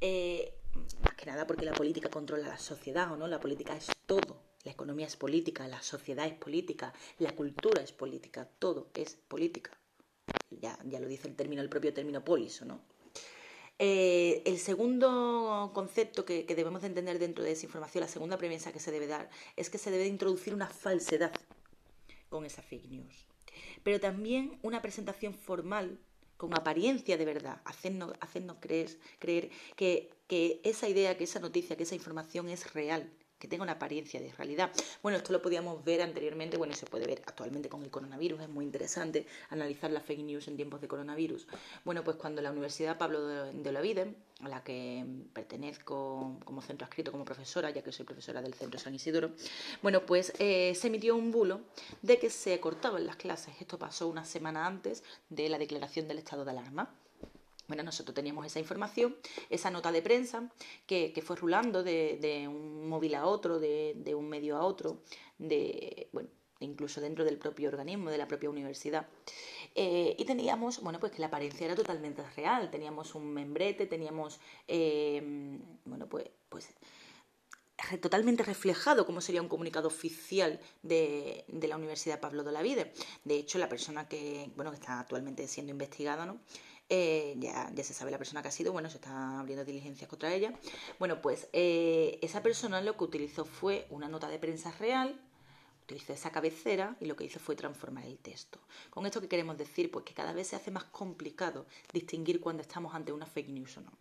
Eh, 0.00 0.54
más 1.02 1.14
que 1.14 1.26
nada 1.26 1.46
porque 1.46 1.64
la 1.64 1.74
política 1.74 2.08
controla 2.08 2.48
la 2.48 2.58
sociedad, 2.58 3.12
¿o 3.12 3.16
no? 3.16 3.26
La 3.26 3.40
política 3.40 3.76
es 3.76 3.90
todo. 4.06 4.42
La 4.64 4.72
economía 4.72 5.06
es 5.06 5.16
política, 5.16 5.66
la 5.68 5.82
sociedad 5.82 6.26
es 6.26 6.34
política, 6.34 6.92
la 7.18 7.34
cultura 7.34 7.82
es 7.82 7.92
política, 7.92 8.48
todo 8.58 8.90
es 8.94 9.14
política 9.14 9.80
ya, 10.50 10.78
lo 10.84 11.08
dice 11.08 11.28
el 11.28 11.36
término, 11.36 11.62
el 11.62 11.68
propio 11.68 11.92
término 11.92 12.24
polis, 12.24 12.62
¿no? 12.62 12.80
Eh, 13.82 14.42
el 14.44 14.58
segundo 14.58 15.70
concepto 15.72 16.26
que, 16.26 16.44
debemos 16.44 16.82
de 16.82 16.88
entender 16.88 17.18
dentro 17.18 17.42
de 17.42 17.52
esa 17.52 17.64
información, 17.64 18.02
la 18.02 18.08
segunda 18.08 18.36
premisa 18.36 18.72
que 18.72 18.78
se 18.78 18.90
debe 18.90 19.06
dar, 19.06 19.30
es 19.56 19.70
que 19.70 19.78
se 19.78 19.90
debe 19.90 20.06
introducir 20.06 20.52
una 20.52 20.66
falsedad 20.66 21.32
con 22.28 22.44
esa 22.44 22.60
fake 22.60 22.90
news. 22.90 23.24
Pero 23.82 23.98
también 23.98 24.58
una 24.60 24.82
presentación 24.82 25.32
formal 25.32 25.98
con 26.36 26.52
apariencia 26.52 27.16
de 27.16 27.24
verdad, 27.24 27.62
hacernos, 27.64 28.12
creer, 28.60 29.50
que 29.78 30.60
esa 30.62 30.86
idea, 30.86 31.16
que 31.16 31.24
esa 31.24 31.40
noticia, 31.40 31.74
que 31.74 31.84
esa 31.84 31.94
información 31.94 32.50
es 32.50 32.74
real 32.74 33.10
que 33.40 33.48
tenga 33.48 33.64
una 33.64 33.72
apariencia 33.72 34.20
de 34.20 34.30
realidad. 34.32 34.70
Bueno, 35.02 35.18
esto 35.18 35.32
lo 35.32 35.42
podíamos 35.42 35.82
ver 35.82 36.02
anteriormente, 36.02 36.58
bueno, 36.58 36.74
se 36.74 36.86
puede 36.86 37.06
ver 37.06 37.22
actualmente 37.26 37.68
con 37.68 37.82
el 37.82 37.90
coronavirus, 37.90 38.42
es 38.42 38.48
muy 38.48 38.64
interesante 38.64 39.26
analizar 39.48 39.90
la 39.90 40.00
fake 40.00 40.20
news 40.20 40.46
en 40.46 40.56
tiempos 40.56 40.80
de 40.80 40.86
coronavirus. 40.86 41.48
Bueno, 41.84 42.04
pues 42.04 42.16
cuando 42.16 42.42
la 42.42 42.52
Universidad 42.52 42.98
Pablo 42.98 43.26
de 43.26 43.68
Olavide, 43.68 44.14
a 44.42 44.48
la 44.48 44.62
que 44.62 45.04
pertenezco 45.32 46.38
como 46.44 46.62
centro 46.62 46.84
adscrito 46.84 47.10
como 47.10 47.24
profesora, 47.24 47.70
ya 47.70 47.82
que 47.82 47.92
soy 47.92 48.04
profesora 48.04 48.42
del 48.42 48.54
Centro 48.54 48.78
San 48.78 48.94
Isidoro, 48.94 49.30
bueno, 49.82 50.04
pues 50.04 50.32
eh, 50.38 50.74
se 50.74 50.88
emitió 50.88 51.16
un 51.16 51.30
bulo 51.30 51.62
de 52.02 52.18
que 52.18 52.28
se 52.30 52.60
cortaban 52.60 53.06
las 53.06 53.16
clases. 53.16 53.54
Esto 53.60 53.78
pasó 53.78 54.06
una 54.08 54.24
semana 54.24 54.66
antes 54.66 55.02
de 55.30 55.48
la 55.48 55.58
declaración 55.58 56.08
del 56.08 56.18
estado 56.18 56.44
de 56.44 56.50
alarma. 56.50 56.94
Bueno, 57.70 57.84
nosotros 57.84 58.16
teníamos 58.16 58.44
esa 58.44 58.58
información, 58.58 59.16
esa 59.48 59.70
nota 59.70 59.92
de 59.92 60.02
prensa 60.02 60.50
que, 60.88 61.22
fue 61.24 61.36
rulando 61.36 61.84
de, 61.84 62.48
un 62.48 62.88
móvil 62.88 63.14
a 63.14 63.26
otro, 63.26 63.60
de, 63.60 64.12
un 64.12 64.28
medio 64.28 64.56
a 64.56 64.64
otro, 64.64 65.04
de, 65.38 66.08
bueno, 66.10 66.28
incluso 66.58 67.00
dentro 67.00 67.24
del 67.24 67.38
propio 67.38 67.68
organismo, 67.68 68.10
de 68.10 68.18
la 68.18 68.26
propia 68.26 68.50
universidad. 68.50 69.06
Eh, 69.76 70.16
y 70.18 70.24
teníamos, 70.24 70.80
bueno, 70.80 70.98
pues 70.98 71.12
que 71.12 71.20
la 71.20 71.28
apariencia 71.28 71.64
era 71.64 71.76
totalmente 71.76 72.24
real. 72.34 72.72
Teníamos 72.72 73.14
un 73.14 73.32
membrete, 73.32 73.86
teníamos, 73.86 74.40
eh, 74.66 75.22
bueno, 75.84 76.08
pues, 76.08 76.28
pues 76.48 76.74
totalmente 78.00 78.42
reflejado 78.42 79.06
cómo 79.06 79.20
sería 79.20 79.42
un 79.42 79.48
comunicado 79.48 79.86
oficial 79.86 80.58
de, 80.82 81.44
la 81.48 81.76
Universidad 81.76 82.18
Pablo 82.18 82.42
de 82.42 82.50
la 82.50 82.62
Vide. 82.62 82.92
De 83.22 83.36
hecho, 83.36 83.58
la 83.58 83.68
persona 83.68 84.08
que, 84.08 84.50
bueno, 84.56 84.72
que 84.72 84.76
está 84.78 84.98
actualmente 84.98 85.46
siendo 85.46 85.70
investigada, 85.70 86.26
¿no? 86.26 86.40
Eh, 86.92 87.36
ya, 87.38 87.70
se 87.84 87.94
sabe 87.94 88.10
la 88.10 88.18
persona 88.18 88.42
que 88.42 88.48
ha 88.48 88.50
sido, 88.50 88.72
bueno, 88.72 88.90
se 88.90 88.96
está 88.96 89.38
abriendo 89.38 89.64
diligencias 89.64 90.10
contra 90.10 90.34
ella. 90.34 90.52
Bueno, 90.98 91.22
pues 91.22 91.46
eh, 91.52 92.18
esa 92.20 92.42
persona 92.42 92.80
lo 92.80 92.96
que 92.96 93.04
utilizó 93.04 93.44
fue 93.44 93.86
una 93.90 94.08
nota 94.08 94.28
de 94.28 94.40
prensa 94.40 94.72
real, 94.72 95.20
utilizó 95.84 96.12
esa 96.12 96.32
cabecera 96.32 96.96
y 97.00 97.04
lo 97.04 97.14
que 97.14 97.24
hizo 97.24 97.38
fue 97.38 97.54
transformar 97.54 98.04
el 98.06 98.18
texto. 98.18 98.58
¿Con 98.90 99.06
esto 99.06 99.20
qué 99.20 99.28
queremos 99.28 99.56
decir? 99.56 99.92
Pues 99.92 100.04
que 100.04 100.14
cada 100.14 100.32
vez 100.32 100.48
se 100.48 100.56
hace 100.56 100.72
más 100.72 100.82
complicado 100.82 101.64
distinguir 101.92 102.40
cuando 102.40 102.62
estamos 102.62 102.92
ante 102.92 103.12
una 103.12 103.26
fake 103.26 103.50
news 103.50 103.76
o 103.76 103.82
no. 103.82 103.92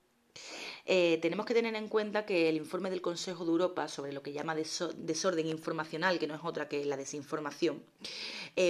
Eh, 0.85 1.19
tenemos 1.21 1.45
que 1.45 1.53
tener 1.53 1.75
en 1.75 1.89
cuenta 1.89 2.25
que 2.25 2.49
el 2.49 2.55
informe 2.55 2.89
del 2.89 3.01
Consejo 3.01 3.45
de 3.45 3.51
Europa 3.51 3.87
sobre 3.87 4.13
lo 4.13 4.23
que 4.23 4.33
llama 4.33 4.55
desorden 4.55 5.45
informacional, 5.45 6.17
que 6.17 6.25
no 6.25 6.33
es 6.33 6.41
otra 6.43 6.67
que 6.67 6.85
la 6.85 6.97
desinformación, 6.97 7.83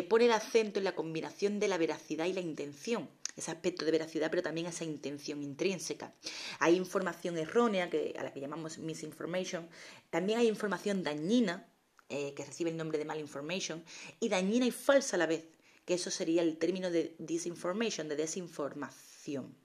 pone 0.10 0.26
el 0.26 0.32
acento 0.34 0.80
en 0.80 0.84
la 0.84 0.96
combinación 0.96 1.60
de 1.60 1.70
la 1.70 1.78
veracidad 1.78 2.26
y 2.26 2.34
la 2.34 2.42
intención 2.42 3.08
ese 3.40 3.52
aspecto 3.52 3.86
de 3.86 3.92
veracidad, 3.92 4.30
pero 4.30 4.44
también 4.44 4.68
esa 4.68 4.84
intención 4.84 5.42
intrínseca. 5.44 6.14
Hay 6.60 6.76
información 6.76 7.38
errónea, 7.38 7.90
que, 7.90 8.14
a 8.18 8.24
la 8.24 8.34
que 8.34 8.40
llamamos 8.40 8.78
misinformation, 8.78 9.70
también 10.10 10.40
hay 10.40 10.48
información 10.48 11.04
dañina, 11.04 11.68
eh, 12.10 12.34
que 12.36 12.46
recibe 12.46 12.70
el 12.70 12.78
nombre 12.78 12.98
de 12.98 13.06
malinformation, 13.06 13.84
y 14.20 14.30
dañina 14.30 14.66
y 14.66 14.72
falsa 14.72 15.16
a 15.16 15.20
la 15.20 15.26
vez, 15.26 15.46
que 15.86 15.96
eso 15.96 16.12
sería 16.12 16.42
el 16.42 16.58
término 16.58 16.92
de 16.92 17.16
disinformation, 17.20 18.08
de 18.08 18.16
desinformación. 18.16 19.56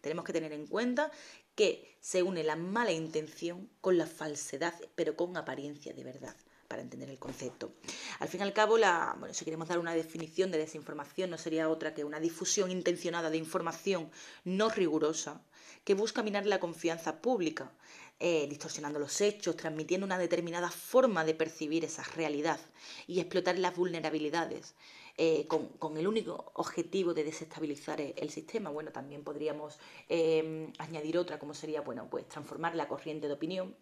Tenemos 0.00 0.24
que 0.24 0.32
tener 0.32 0.52
en 0.52 0.66
cuenta 0.66 1.10
que 1.54 1.96
se 2.00 2.22
une 2.22 2.42
la 2.42 2.56
mala 2.56 2.92
intención 2.92 3.68
con 3.80 3.98
la 3.98 4.06
falsedad, 4.06 4.74
pero 4.94 5.16
con 5.16 5.36
apariencia 5.36 5.92
de 5.92 6.04
verdad 6.04 6.36
para 6.70 6.82
entender 6.82 7.10
el 7.10 7.18
concepto. 7.18 7.72
Al 8.20 8.28
fin 8.28 8.38
y 8.40 8.44
al 8.44 8.52
cabo, 8.52 8.76
bueno, 9.18 9.34
si 9.34 9.44
queremos 9.44 9.66
dar 9.66 9.80
una 9.80 9.92
definición 9.92 10.52
de 10.52 10.58
desinformación, 10.58 11.28
no 11.28 11.36
sería 11.36 11.68
otra 11.68 11.94
que 11.94 12.04
una 12.04 12.20
difusión 12.20 12.70
intencionada 12.70 13.28
de 13.28 13.38
información 13.38 14.08
no 14.44 14.68
rigurosa 14.68 15.42
que 15.84 15.94
busca 15.94 16.22
minar 16.22 16.46
la 16.46 16.60
confianza 16.60 17.20
pública, 17.20 17.72
eh, 18.20 18.46
distorsionando 18.48 19.00
los 19.00 19.20
hechos, 19.20 19.56
transmitiendo 19.56 20.06
una 20.06 20.16
determinada 20.16 20.70
forma 20.70 21.24
de 21.24 21.34
percibir 21.34 21.84
esa 21.84 22.04
realidad 22.04 22.60
y 23.08 23.18
explotar 23.18 23.58
las 23.58 23.74
vulnerabilidades. 23.74 24.76
Eh, 25.16 25.48
con, 25.48 25.96
el 25.98 26.06
único 26.06 26.52
objetivo 26.54 27.12
de 27.12 27.24
desestabilizar 27.24 28.00
el, 28.00 28.30
sistema. 28.30 28.70
Bueno, 28.70 28.92
también 28.92 29.24
podríamos 29.24 29.78
eh, 30.08 30.72
añadir 30.78 31.18
otra, 31.18 31.38
como 31.38 31.52
sería, 31.52 31.80
bueno, 31.80 32.08
pues 32.08 32.26
transformar 32.28 32.74
la 32.76 32.88
corriente 32.88 33.26
de 33.26 33.34
opinión, 33.34 33.74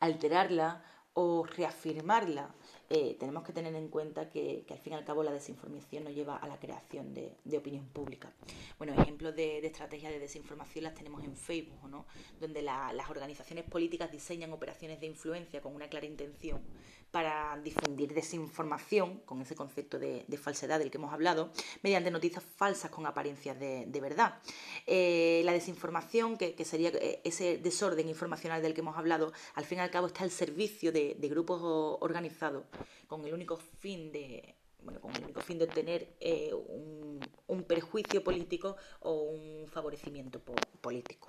alterarla 0.00 0.82
o 1.18 1.44
reafirmarla, 1.44 2.54
eh, 2.90 3.16
tenemos 3.18 3.42
que 3.42 3.54
tener 3.54 3.74
en 3.74 3.88
cuenta 3.88 4.28
que, 4.28 4.66
al 4.68 4.78
fin 4.78 4.92
y 4.92 4.96
al 4.96 5.04
cabo 5.04 5.22
la 5.22 5.32
desinformación 5.32 6.04
nos 6.04 6.14
lleva 6.14 6.36
a 6.36 6.46
la 6.46 6.60
creación 6.60 7.14
de, 7.14 7.34
opinión 7.56 7.86
pública. 7.86 8.30
Bueno, 8.76 8.92
ejemplos 8.92 9.34
de, 9.34 9.66
estrategias 9.66 10.12
de 10.12 10.18
desinformación 10.18 10.84
las 10.84 10.94
tenemos 10.94 11.24
en 11.24 11.34
Facebook, 11.34 11.88
¿no? 11.88 12.04
donde 12.38 12.60
las 12.60 13.08
organizaciones 13.08 13.64
políticas 13.64 14.12
diseñan 14.12 14.52
operaciones 14.52 15.00
de 15.00 15.06
influencia 15.06 15.62
con 15.62 15.74
una 15.74 15.88
clara 15.88 16.04
intención 16.04 16.60
para 17.16 17.58
difundir 17.64 18.12
desinformación, 18.12 19.20
con 19.24 19.40
ese 19.40 19.54
concepto 19.54 19.98
de, 19.98 20.26
falsedad 20.36 20.78
del 20.78 20.90
que 20.90 20.98
hemos 20.98 21.14
hablado, 21.14 21.50
mediante 21.82 22.10
noticias 22.10 22.44
falsas 22.44 22.90
con 22.90 23.06
apariencias 23.06 23.58
de, 23.58 24.00
verdad. 24.02 24.38
Eh, 24.86 25.40
la 25.46 25.52
desinformación, 25.52 26.36
que, 26.36 26.62
sería 26.66 26.90
eh, 26.90 27.22
ese 27.24 27.56
desorden 27.56 28.10
informacional 28.10 28.60
del 28.60 28.74
que 28.74 28.82
hemos 28.82 28.98
hablado, 28.98 29.32
al 29.54 29.64
fin 29.64 29.78
y 29.78 29.80
al 29.80 29.90
cabo 29.90 30.08
está 30.08 30.24
al 30.24 30.30
servicio 30.30 30.92
de, 30.92 31.16
grupos 31.22 31.62
organizados 32.00 32.64
con 33.06 33.24
el 33.24 33.32
único 33.32 33.56
fin 33.56 34.12
de 34.12 34.54
bueno, 34.82 35.00
con 35.00 35.16
el 35.16 35.24
único 35.24 35.40
fin 35.40 35.56
de 35.58 35.64
obtener 35.64 36.16
eh, 36.20 36.52
un, 36.52 37.64
perjuicio 37.66 38.22
político 38.22 38.76
o 39.00 39.22
un 39.22 39.66
favorecimiento 39.68 40.42
político. 40.82 41.28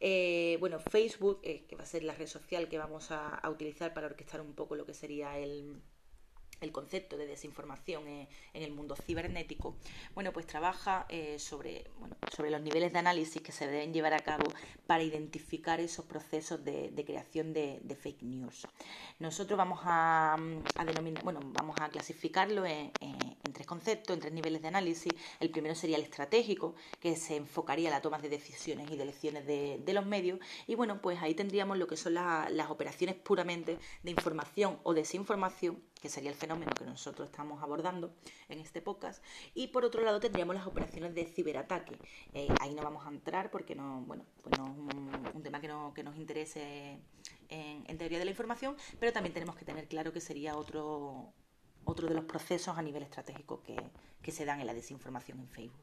Eh, 0.00 0.56
bueno, 0.60 0.78
Facebook, 0.78 1.40
eh, 1.42 1.64
que 1.66 1.76
va 1.76 1.84
a 1.84 1.86
ser 1.86 2.02
la 2.02 2.14
red 2.14 2.26
social 2.26 2.68
que 2.68 2.78
vamos 2.78 3.10
a, 3.10 3.40
utilizar 3.48 3.94
para 3.94 4.06
orquestar 4.06 4.40
un 4.40 4.54
poco 4.54 4.76
lo 4.76 4.86
que 4.86 4.94
sería 4.94 5.38
el, 5.38 5.80
el 6.60 6.72
concepto 6.72 7.16
de 7.16 7.26
desinformación 7.26 8.06
en, 8.08 8.28
el 8.54 8.72
mundo 8.72 8.96
cibernético, 8.96 9.76
bueno, 10.14 10.32
pues 10.32 10.46
trabaja 10.46 11.06
eh, 11.08 11.38
sobre, 11.38 11.84
sobre 12.34 12.50
los 12.50 12.60
niveles 12.60 12.92
de 12.92 12.98
análisis 12.98 13.42
que 13.42 13.52
se 13.52 13.66
deben 13.66 13.92
llevar 13.92 14.14
a 14.14 14.20
cabo 14.20 14.46
para 14.86 15.02
identificar 15.02 15.80
esos 15.80 16.04
procesos 16.06 16.64
de, 16.64 17.04
creación 17.06 17.52
de, 17.52 17.96
fake 18.00 18.22
news. 18.22 18.66
Nosotros 19.18 19.56
vamos 19.56 19.80
a, 19.84 20.36
denominar, 20.84 21.22
bueno, 21.22 21.40
vamos 21.44 21.76
a 21.80 21.88
clasificarlo 21.88 22.64
en, 22.66 22.90
tres 23.54 23.66
conceptos, 23.66 24.14
en 24.14 24.20
tres 24.20 24.32
niveles 24.32 24.60
de 24.60 24.68
análisis. 24.68 25.12
El 25.40 25.50
primero 25.50 25.74
sería 25.74 25.96
el 25.96 26.02
estratégico, 26.02 26.74
que 27.00 27.16
se 27.16 27.36
enfocaría 27.36 27.88
en 27.88 27.94
la 27.94 28.02
toma 28.02 28.18
de 28.18 28.28
decisiones 28.28 28.90
y 28.90 28.96
de 28.96 29.02
elecciones 29.02 29.46
de, 29.46 29.92
los 29.94 30.04
medios. 30.04 30.40
Y 30.66 30.74
bueno, 30.74 31.00
pues 31.00 31.22
ahí 31.22 31.34
tendríamos 31.34 31.78
lo 31.78 31.86
que 31.86 31.96
son 31.96 32.14
las 32.14 32.70
operaciones 32.70 33.14
puramente 33.14 33.78
de 34.02 34.10
información 34.10 34.78
o 34.82 34.92
desinformación 34.92 35.82
que 36.02 36.10
sería 36.10 36.28
el 36.28 36.36
fenómeno 36.36 36.70
que 36.78 36.84
nosotros 36.84 37.30
estamos 37.30 37.62
abordando 37.62 38.12
en 38.50 38.58
este 38.58 38.82
podcast. 38.82 39.24
Y 39.54 39.68
por 39.68 39.86
otro 39.86 40.02
lado 40.02 40.20
tendríamos 40.20 40.54
las 40.54 40.66
operaciones 40.66 41.14
de 41.14 41.24
ciberataque. 41.24 41.96
Eh, 42.34 42.48
ahí 42.60 42.74
no 42.74 42.82
vamos 42.82 43.06
a 43.06 43.08
entrar 43.08 43.50
porque 43.50 43.74
no, 43.74 44.02
bueno, 44.02 44.26
pues 44.42 44.58
no 44.58 44.66
es 44.66 45.34
un, 45.34 45.42
tema 45.42 45.62
que 45.62 46.02
nos 46.02 46.16
interese 46.16 47.00
en, 47.48 47.98
teoría 47.98 48.18
de 48.18 48.24
la 48.24 48.30
información, 48.30 48.76
pero 48.98 49.12
también 49.12 49.32
tenemos 49.32 49.56
que 49.56 49.64
tener 49.64 49.88
claro 49.88 50.12
que 50.12 50.20
sería 50.20 50.56
otro 50.56 51.32
otro 51.84 52.08
de 52.08 52.14
los 52.14 52.24
procesos 52.24 52.76
a 52.76 52.82
nivel 52.82 53.02
estratégico 53.02 53.62
que, 53.62 54.32
se 54.32 54.44
dan 54.44 54.60
en 54.60 54.66
la 54.66 54.74
desinformación 54.74 55.38
en 55.40 55.48
Facebook. 55.48 55.80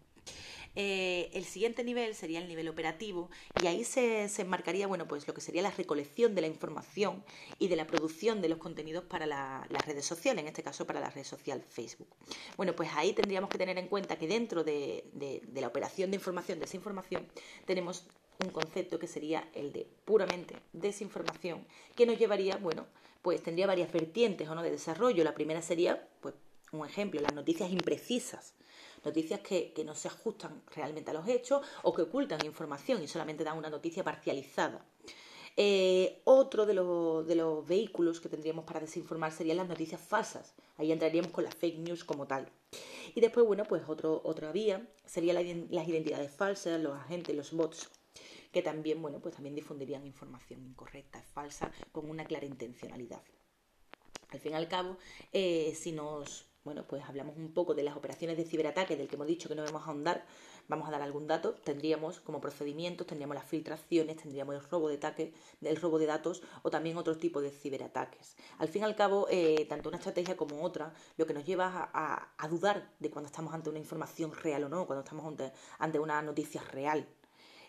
Eh, 0.76 1.30
el 1.34 1.44
siguiente 1.44 1.84
nivel 1.84 2.16
sería 2.16 2.40
el 2.40 2.48
nivel 2.48 2.70
operativo 2.70 3.30
y 3.62 3.68
ahí 3.68 3.84
se, 3.84 4.30
enmarcaría 4.42 4.88
bueno, 4.88 5.06
pues 5.06 5.28
lo 5.28 5.34
que 5.34 5.42
sería 5.42 5.62
la 5.62 5.72
recolección 5.72 6.34
de 6.34 6.42
la 6.42 6.48
información 6.48 7.26
y 7.60 7.68
de 7.68 7.76
la 7.76 7.86
producción 7.86 8.42
de 8.42 8.48
los 8.48 8.58
contenidos 8.58 9.04
para 9.04 9.26
las 9.26 9.86
redes 9.86 10.06
sociales, 10.06 10.42
en 10.42 10.48
este 10.48 10.64
caso 10.64 10.88
para 10.88 11.02
la 11.02 11.10
red 11.10 11.26
social 11.26 11.62
Facebook. 11.68 12.08
Bueno, 12.56 12.74
pues 12.74 12.90
ahí 12.96 13.14
tendríamos 13.14 13.50
que 13.50 13.58
tener 13.58 13.78
en 13.78 13.88
cuenta 13.88 14.18
que 14.18 14.28
dentro 14.28 14.64
de, 14.64 15.04
la 15.54 15.68
operación 15.68 16.12
de 16.12 16.16
información, 16.16 16.60
desinformación, 16.60 17.28
tenemos 17.66 18.06
un 18.44 18.50
concepto 18.50 18.98
que 18.98 19.08
sería 19.08 19.48
el 19.54 19.74
de 19.74 19.88
puramente 20.06 20.56
desinformación, 20.74 21.66
que 21.96 22.06
nos 22.06 22.18
llevaría, 22.18 22.56
bueno, 22.58 22.88
pues 23.22 23.44
tendría 23.44 23.68
varias 23.68 23.92
vertientes 23.92 24.48
o 24.50 24.56
no 24.56 24.64
de 24.64 24.72
desarrollo. 24.72 25.24
La 25.24 25.34
primera 25.34 25.62
sería, 25.62 26.08
pues, 26.22 26.36
un 26.72 26.86
ejemplo, 26.86 27.22
las 27.22 27.34
noticias 27.34 27.72
imprecisas 27.72 28.54
noticias 29.04 29.40
que, 29.42 29.74
no 29.86 29.96
se 29.96 30.08
ajustan 30.08 30.62
realmente 30.76 31.12
a 31.12 31.14
los 31.14 31.28
hechos 31.28 31.66
o 31.84 31.94
que 31.94 32.04
ocultan 32.04 32.46
información 32.46 33.02
y 33.02 33.08
solamente 33.08 33.44
dan 33.44 33.58
una 33.58 33.70
noticia 33.70 34.04
parcializada. 34.04 34.86
Eh, 35.58 36.22
otro 36.24 36.66
de, 36.66 36.74
los 36.74 37.68
vehículos 37.68 38.22
que 38.22 38.30
tendríamos 38.30 38.66
para 38.66 38.80
desinformar 38.80 39.32
serían 39.32 39.58
las 39.58 39.68
noticias 39.68 40.00
falsas. 40.00 40.54
Ahí 40.78 40.92
entraríamos 40.92 41.32
con 41.32 41.44
las 41.44 41.56
fake 41.56 41.80
news 41.80 42.04
como 42.04 42.26
tal. 42.26 42.48
Y 43.14 43.20
después, 43.20 43.46
bueno, 43.46 43.66
pues 43.66 43.84
otro, 43.88 44.22
otra 44.24 44.52
vía 44.52 44.88
serían 45.06 45.68
las 45.70 45.88
identidades 45.88 46.32
falsas, 46.32 46.80
los 46.80 46.96
agentes, 46.96 47.36
los 47.36 47.52
bots, 47.52 47.90
que 48.52 48.62
también, 48.62 49.02
bueno, 49.02 49.20
pues 49.20 49.36
también 49.36 49.56
difundirían 49.56 50.06
información 50.06 50.64
incorrecta, 50.64 51.22
falsa, 51.22 51.72
con 51.92 52.10
una 52.10 52.26
clara 52.26 52.46
intencionalidad. 52.46 53.22
Al 54.30 54.40
fin 54.40 54.54
y 54.54 54.56
al 54.56 54.68
cabo, 54.68 54.98
eh, 55.34 55.74
si 55.76 55.92
nos 55.92 56.52
bueno, 56.64 56.86
pues 56.88 57.04
hablamos 57.06 57.38
un 57.38 57.54
poco 57.54 57.74
de 57.74 57.82
las 57.82 57.98
operaciones 57.98 58.38
de 58.38 58.46
ciberataque 58.46 58.96
del 58.96 59.08
que 59.08 59.16
hemos 59.16 59.26
dicho 59.26 59.50
que 59.50 59.56
no 59.56 59.64
vamos 59.64 59.82
a 59.82 59.86
ahondar, 59.86 60.26
vamos 60.68 60.88
a 60.88 60.92
dar 60.92 61.02
algún 61.02 61.26
dato, 61.26 61.56
tendríamos 61.56 62.20
como 62.20 62.40
procedimientos, 62.40 63.08
tendríamos 63.08 63.36
las 63.36 63.46
filtraciones, 63.46 64.18
tendríamos 64.18 64.56
el 64.56 64.62
robo 64.70 64.88
de 64.88 64.96
ataque, 64.96 65.34
el 65.62 65.76
robo 65.78 65.98
de 65.98 66.06
datos 66.06 66.44
o 66.62 66.70
también 66.70 66.98
otro 66.98 67.18
tipo 67.18 67.42
de 67.42 67.50
ciberataques. 67.50 68.36
Al 68.60 68.68
fin 68.68 68.84
y 68.84 68.86
al 68.86 68.96
cabo, 68.96 69.28
eh, 69.32 69.66
tanto 69.68 69.90
una 69.90 69.98
estrategia 69.98 70.38
como 70.38 70.64
otra, 70.64 70.94
lo 71.18 71.26
que 71.26 71.34
nos 71.34 71.46
lleva 71.46 71.90
a, 71.94 72.48
dudar 72.48 72.94
de 73.00 73.10
cuando 73.10 73.28
estamos 73.28 73.54
ante 73.54 73.70
una 73.70 73.80
información 73.80 74.32
real 74.32 74.66
o 74.66 74.70
no, 74.70 74.86
cuando 74.86 75.04
estamos 75.04 75.26
ante, 75.80 76.00
una 76.00 76.22
noticia 76.22 76.62
real. 76.62 77.08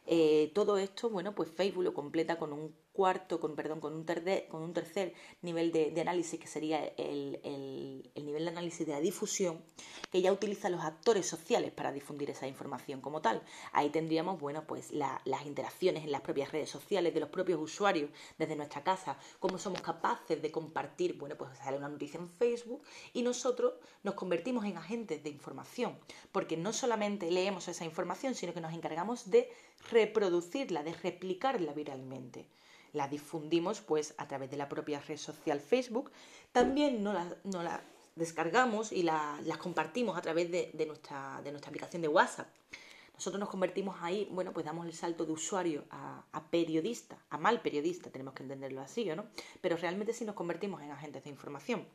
Eh, 0.06 0.50
todo 0.54 0.78
esto, 0.78 1.11
bueno, 1.11 1.35
pues 1.35 1.50
Facebook 1.50 1.85
lo 1.85 1.94
completa 1.94 2.38
con 2.38 2.52
un 2.52 2.75
cuarto, 2.92 3.40
con, 3.40 3.56
perdón, 3.56 3.80
con 3.80 3.94
un, 3.94 4.04
con 4.49 4.62
un 4.62 4.72
tercer 4.72 5.14
nivel 5.40 5.72
de, 5.72 5.99
análisis, 6.00 6.38
que 6.38 6.46
sería 6.46 6.84
el, 6.96 7.40
nivel 8.14 8.44
de 8.44 8.50
análisis 8.50 8.87
de 8.87 8.92
la 8.92 9.00
difusión, 9.00 9.62
que 10.11 10.20
ya 10.20 10.32
utiliza 10.32 10.68
los 10.68 10.82
actores 10.82 11.26
sociales 11.26 11.72
para 11.72 11.92
difundir 11.92 12.30
esa 12.30 12.46
información 12.46 13.00
como 13.00 13.22
tal. 13.22 13.42
Ahí 13.72 13.90
tendríamos, 13.90 14.38
bueno, 14.38 14.64
pues 14.66 14.92
las 14.92 15.46
interacciones 15.46 16.04
en 16.04 16.12
las 16.12 16.20
propias 16.20 16.52
redes 16.52 16.70
sociales 16.70 17.14
de 17.14 17.20
los 17.20 17.30
propios 17.30 17.61
usuarios 17.61 18.11
desde 18.38 18.56
nuestra 18.56 18.84
casa, 18.84 19.16
cómo 19.40 19.58
somos 19.58 19.80
capaces 19.80 20.40
de 20.40 20.52
compartir, 20.52 21.18
bueno, 21.18 21.37
pues 21.37 21.56
sale 21.58 21.78
una 21.78 21.88
noticia 21.88 22.20
en 22.20 22.28
Facebook 22.28 22.82
y 23.12 23.22
nosotros 23.22 23.75
nos 24.02 24.14
convertimos 24.14 24.64
en 24.66 24.76
agentes 24.76 25.22
de 25.22 25.30
información, 25.30 25.99
porque 26.30 26.56
no 26.56 26.72
solamente 26.72 27.30
leemos 27.30 27.68
esa 27.68 27.84
información, 27.84 28.34
sino 28.34 28.52
que 28.52 28.61
nos 28.61 28.75
encargamos 28.75 29.30
de 29.30 29.50
reproducirla, 29.90 30.82
de 30.82 30.92
replicarla 30.92 31.72
viralmente 31.72 32.46
la 32.92 33.08
difundimos 33.08 33.80
pues 33.80 34.14
a 34.18 34.28
través 34.28 34.50
de 34.50 34.56
la 34.56 34.68
propia 34.68 35.00
red 35.00 35.16
social 35.16 35.61
Facebook. 35.61 36.11
También 36.52 37.02
no 37.02 37.12
la, 37.12 37.82
descargamos 38.16 38.92
y 38.92 39.02
la, 39.02 39.40
las 39.44 39.58
compartimos 39.58 40.16
a 40.16 40.22
través 40.22 40.50
de, 40.50 40.84
nuestra, 40.87 41.40
de 41.42 41.50
nuestra 41.50 41.70
aplicación 41.70 42.02
de 42.02 42.08
WhatsApp. 42.08 42.49
Nosotros 43.14 43.38
nos 43.38 43.50
convertimos 43.50 43.96
ahí, 44.00 44.26
bueno, 44.32 44.52
pues 44.52 44.66
damos 44.66 44.87
el 44.87 44.94
salto 44.94 45.25
de 45.25 45.32
usuario 45.32 45.84
a, 45.90 46.25
periodista, 46.50 47.16
a 47.30 47.38
mal 47.38 47.61
periodista, 47.61 48.11
tenemos 48.11 48.34
que 48.34 48.42
entenderlo 48.42 48.80
así, 48.80 49.04
¿no? 49.04 49.26
Pero 49.61 49.76
realmente 49.76 50.12
sí 50.12 50.25
nos 50.25 50.34
convertimos 50.34 50.82
en 50.82 50.90
agentes 50.90 51.22
de 51.25 51.30
información. 51.30 51.87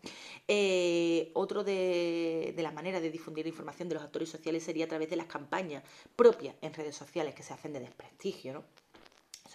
Eh, 0.48 1.32
otro 1.34 1.64
de, 1.64 2.54
de 2.56 2.64
las 2.64 2.74
maneras 2.74 3.02
de 3.02 3.12
difundir 3.12 3.46
información 3.46 3.90
de 3.90 3.96
los 3.96 4.04
actores 4.04 4.30
sociales 4.30 4.64
sería 4.64 4.86
a 4.86 4.88
través 4.88 5.10
de 5.10 5.18
las 5.18 5.26
campañas 5.26 5.84
propias 6.16 6.56
en 6.62 6.74
redes 6.74 6.96
sociales 6.96 7.36
que 7.36 7.44
se 7.44 7.54
hacen 7.54 7.74
de 7.74 7.82
desprestigio, 7.82 8.54
¿no? 8.54 8.64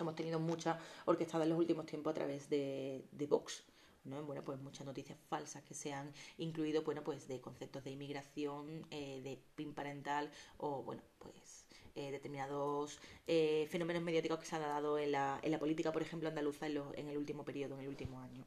Hemos 0.03 0.15
tenido 0.15 0.39
muchas 0.39 0.79
orquestadas 1.07 1.45
en 1.45 1.51
los 1.51 1.59
últimos 1.59 1.87
tiempos 1.87 2.11
a 2.13 2.15
través 2.15 2.49
de, 2.49 3.05
de 3.13 3.27
Vox. 3.27 3.65
¿no? 4.05 4.23
Bueno, 4.25 4.43
pues 4.43 4.61
muchas 4.61 4.87
noticias 4.87 5.19
falsas 5.29 5.63
que 5.63 5.75
se 5.75 5.93
han 5.93 6.13
incluido, 6.39 6.83
bueno, 6.83 7.03
pues 7.05 7.29
de 7.29 7.41
conceptos 7.41 7.85
de 7.85 7.91
inmigración, 7.93 8.87
eh, 8.91 9.21
de 9.23 9.39
PIN 9.55 9.75
parental 9.75 10.31
o, 10.59 10.83
bueno, 10.83 11.03
pues 11.19 11.67
eh, 11.95 12.11
determinados 12.11 12.99
eh, 13.27 13.67
fenómenos 13.71 14.03
mediáticos 14.03 14.39
que 14.39 14.47
se 14.47 14.57
han 14.57 14.63
dado 14.63 14.99
en 14.99 15.13
la, 15.13 15.39
en 15.43 15.51
la 15.51 15.59
política, 15.59 15.93
por 15.93 16.03
ejemplo, 16.03 16.29
andaluza 16.29 16.67
en 16.67 17.09
el 17.09 17.19
último 17.19 17.45
periodo, 17.45 17.75
en 17.75 17.83
el 17.83 17.89
último 17.89 18.21
año. 18.21 18.45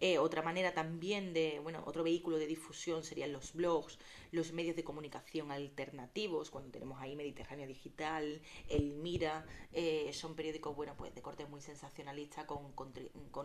Eh, 0.00 0.18
otra 0.18 0.42
manera 0.42 0.74
también 0.74 1.32
de, 1.32 1.58
bueno, 1.60 1.82
otro 1.86 2.02
vehículo 2.02 2.38
de 2.38 2.46
difusión 2.46 3.02
serían 3.02 3.32
los 3.32 3.54
blogs, 3.54 3.98
los 4.30 4.52
medios 4.52 4.76
de 4.76 4.84
comunicación 4.84 5.50
alternativos, 5.50 6.50
cuando 6.50 6.70
tenemos 6.70 7.00
ahí 7.00 7.16
Mediterráneo 7.16 7.66
Digital, 7.66 8.42
El 8.68 8.92
Mira, 8.92 9.46
eh, 9.72 10.10
son 10.12 10.34
periódicos, 10.34 10.76
bueno, 10.76 10.94
pues 10.96 11.14
de 11.14 11.22
corte 11.22 11.46
muy 11.46 11.60
sensacionalista, 11.60 12.46
con, 12.46 12.72
con, 12.72 12.92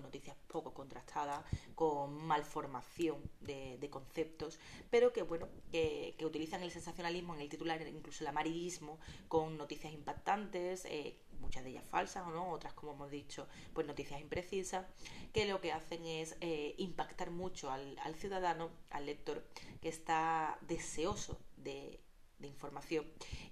noticias 0.01 0.35
poco 0.47 0.73
contrastadas, 0.73 1.45
con 1.75 2.25
malformación 2.25 3.17
de, 3.39 3.77
de 3.77 3.89
conceptos, 3.89 4.59
pero 4.89 5.13
que, 5.13 5.21
bueno, 5.21 5.47
que 5.71 6.15
utilizan 6.25 6.63
el 6.63 6.71
sensacionalismo 6.71 7.33
en 7.35 7.41
el 7.41 7.49
titular, 7.49 7.81
incluso 7.87 8.23
el 8.23 8.27
amarillismo, 8.27 8.99
con 9.27 9.57
noticias 9.57 9.93
impactantes, 9.93 10.85
eh, 10.85 11.15
muchas 11.41 11.63
de 11.63 11.71
ellas 11.71 11.85
falsas 11.85 12.25
o 12.25 12.31
no, 12.31 12.51
otras 12.51 12.73
como 12.73 12.93
hemos 12.93 13.11
dicho, 13.11 13.47
pues 13.73 13.85
noticias 13.85 14.21
imprecisas, 14.21 14.85
que 15.33 15.45
lo 15.45 15.59
que 15.59 15.71
hacen 15.71 16.05
es 16.05 16.37
eh, 16.41 16.75
impactar 16.77 17.31
mucho 17.31 17.71
al, 17.71 17.97
ciudadano, 18.15 18.69
al 18.89 19.05
lector, 19.05 19.43
que 19.81 19.89
está 19.89 20.57
deseoso 20.61 21.37
de, 21.57 21.99
información 22.43 23.05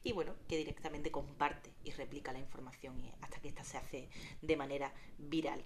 y 0.04 0.14
bueno, 0.14 0.34
que 0.48 0.58
directamente 0.58 1.12
comparte 1.12 1.72
y 1.84 1.92
replica 1.92 2.34
la 2.34 2.40
información 2.40 3.00
hasta 3.22 3.40
que 3.40 3.50
ésta 3.50 3.64
se 3.64 3.78
hace 3.78 4.10
de 4.42 4.58
manera 4.58 4.92
viral. 5.20 5.64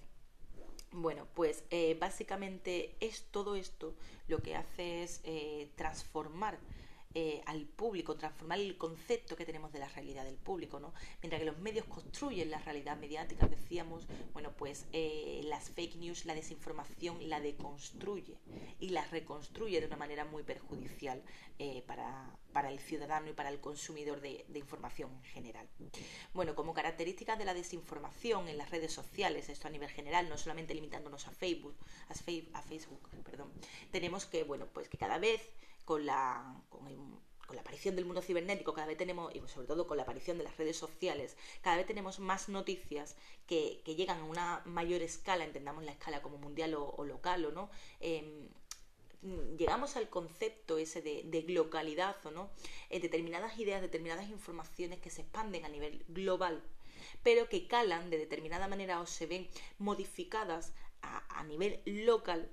Bueno, 0.92 1.26
pues 1.34 1.64
eh, 1.70 1.96
básicamente 1.98 2.98
es 3.00 3.24
todo 3.32 3.56
esto 3.56 3.96
lo 4.28 4.40
que 4.40 4.58
hace 4.58 5.04
es 5.04 5.22
eh, 5.24 5.72
transformar 5.78 6.60
eh, 7.15 7.43
al 7.45 7.65
público, 7.65 8.15
transformar 8.15 8.60
el 8.60 8.76
concepto 8.76 9.36
que 9.36 9.45
tenemos 9.45 9.71
de 9.71 9.80
la 9.80 9.88
realidad 9.88 10.26
del 10.26 10.38
público, 10.38 10.80
¿no? 10.80 10.93
Mientras 11.21 11.39
que 11.39 11.45
los 11.45 11.60
medios 11.60 11.86
construyen 11.86 12.49
la 12.49 12.58
realidad 12.60 12.97
mediática, 12.97 13.47
decíamos, 13.47 14.08
bueno, 14.34 14.52
pues 14.58 14.88
eh, 14.93 15.41
las 15.45 15.69
fake 15.69 15.97
news, 15.97 16.26
la 16.26 16.34
desinformación 16.34 17.30
la 17.30 17.39
deconstruye 17.39 18.38
y 18.80 18.89
la 18.89 19.06
reconstruye 19.06 19.80
de 19.80 19.86
una 19.86 19.97
manera 19.97 20.26
muy 20.26 20.41
perjudicial 20.41 21.21
eh, 21.60 21.84
para, 21.86 22.69
el 22.69 22.80
ciudadano 22.80 23.30
y 23.30 23.34
para 23.34 23.49
el 23.49 23.60
consumidor 23.60 24.19
de, 24.19 24.45
información 24.56 25.12
en 25.13 25.23
general. 25.23 25.69
Bueno, 26.34 26.56
como 26.56 26.73
características 26.73 27.38
de 27.38 27.45
la 27.45 27.54
desinformación 27.54 28.47
en 28.47 28.58
las 28.58 28.71
redes 28.71 28.91
sociales, 28.91 29.49
esto 29.49 29.67
a 29.67 29.71
nivel 29.71 29.89
general, 29.89 30.30
no 30.30 30.38
solamente 30.38 30.73
limitándonos 30.73 31.28
a 31.28 31.32
Facebook, 31.32 31.76
a 32.10 32.62
Facebook, 32.63 33.10
perdón, 33.23 33.52
tenemos 33.91 34.26
que, 34.26 34.43
bueno, 34.43 34.65
pues 34.73 34.89
que 34.89 34.97
cada 34.97 35.19
vez 35.19 35.41
con 35.86 36.06
la, 36.06 36.62
con, 36.69 37.22
la 37.54 37.62
aparición 37.62 37.96
del 37.96 38.06
mundo 38.06 38.22
cibernético, 38.22 38.74
cada 38.74 38.88
vez 38.88 38.98
tenemos, 38.98 39.34
y 39.36 39.41
sobre 39.48 39.67
todo 39.67 39.86
con 39.86 39.98
la 39.98 40.04
aparición 40.04 40.38
de 40.38 40.43
las 40.43 40.58
redes 40.58 40.78
sociales, 40.78 41.38
cada 41.62 41.78
vez 41.78 41.86
tenemos 41.86 42.19
más 42.19 42.50
noticias 42.50 43.15
que, 43.46 43.82
llegan 43.86 44.19
a 44.19 44.24
una 44.24 44.62
mayor 44.65 45.02
escala, 45.02 45.43
entendamos 45.43 45.84
la 45.84 45.91
escala 45.91 46.22
como 46.22 46.38
mundial 46.38 46.74
o, 46.76 47.04
local, 47.04 47.46
o 47.46 47.52
no. 47.52 47.69
Em, 48.00 48.50
llegamos 49.58 49.96
al 49.96 50.10
concepto 50.10 50.78
ese 50.78 51.02
de, 51.02 51.24
de 51.26 51.43
localidad 51.54 52.15
o 52.26 52.32
no, 52.32 52.50
determinadas 52.89 53.58
ideas, 53.60 53.82
determinadas 53.82 54.30
informaciones 54.30 55.00
que 55.00 55.10
se 55.10 55.22
expanden 55.22 55.65
a 55.65 55.69
nivel 55.69 56.04
global, 56.08 56.63
pero 57.22 57.48
que 57.50 57.67
calan 57.67 58.10
de 58.10 58.17
determinada 58.17 58.67
manera 58.67 59.00
o 59.00 59.06
se 59.06 59.28
ven 59.28 59.48
modificadas 59.78 60.74
a 61.02 61.43
nivel 61.43 61.82
local 61.86 62.50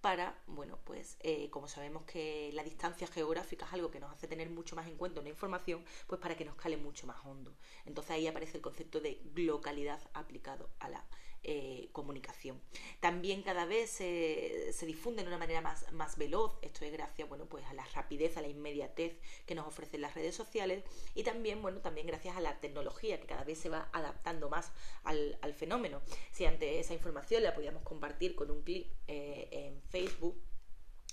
para, 0.00 0.34
bueno, 0.46 0.78
pues 0.84 1.16
eh, 1.20 1.50
como 1.50 1.68
sabemos 1.68 2.04
que 2.04 2.50
la 2.54 2.62
distancia 2.62 3.06
geográfica 3.06 3.66
es 3.66 3.72
algo 3.72 3.90
que 3.90 4.00
nos 4.00 4.12
hace 4.12 4.26
tener 4.26 4.48
mucho 4.50 4.76
más 4.76 4.86
en 4.88 4.96
cuenta 4.96 5.20
una 5.20 5.28
información, 5.28 5.84
pues 6.06 6.20
para 6.20 6.36
que 6.36 6.44
nos 6.44 6.56
cale 6.56 6.76
mucho 6.76 7.06
más 7.06 7.24
hondo. 7.24 7.54
Entonces 7.84 8.12
ahí 8.12 8.26
aparece 8.26 8.56
el 8.56 8.62
concepto 8.62 9.00
de 9.00 9.20
localidad 9.34 10.00
aplicado 10.14 10.70
a 10.78 10.88
la 10.88 11.04
eh, 11.42 11.88
comunicación. 11.92 12.60
También 13.00 13.42
cada 13.42 13.64
vez 13.64 13.90
se 13.90 14.86
difunde 14.86 15.22
de 15.22 15.28
una 15.28 15.38
manera 15.38 15.60
más, 15.60 15.90
más 15.92 16.16
veloz, 16.16 16.58
esto 16.62 16.84
es 16.84 16.92
gracias 16.92 17.28
bueno, 17.28 17.46
pues 17.46 17.64
a 17.66 17.74
la 17.74 17.84
rapidez, 17.94 18.36
a 18.36 18.42
la 18.42 18.48
inmediatez 18.48 19.16
que 19.46 19.54
nos 19.54 19.66
ofrecen 19.66 20.00
las 20.00 20.14
redes 20.14 20.34
sociales 20.34 20.84
y 21.14 21.22
también, 21.22 21.62
bueno, 21.62 21.80
también 21.80 22.06
gracias 22.06 22.36
a 22.36 22.40
la 22.40 22.60
tecnología 22.60 23.20
que 23.20 23.26
cada 23.26 23.44
vez 23.44 23.58
se 23.58 23.68
va 23.68 23.88
adaptando 23.92 24.48
más 24.48 24.72
al, 25.04 25.38
fenómeno. 25.54 26.00
Si 26.30 26.44
antes 26.44 26.76
esa 26.76 26.94
información 26.94 27.42
la 27.42 27.54
podíamos 27.54 27.82
compartir 27.82 28.34
con 28.34 28.50
un 28.50 28.62
clip 28.62 28.86
eh, 29.08 29.48
en 29.50 29.82
Facebook, 29.82 30.40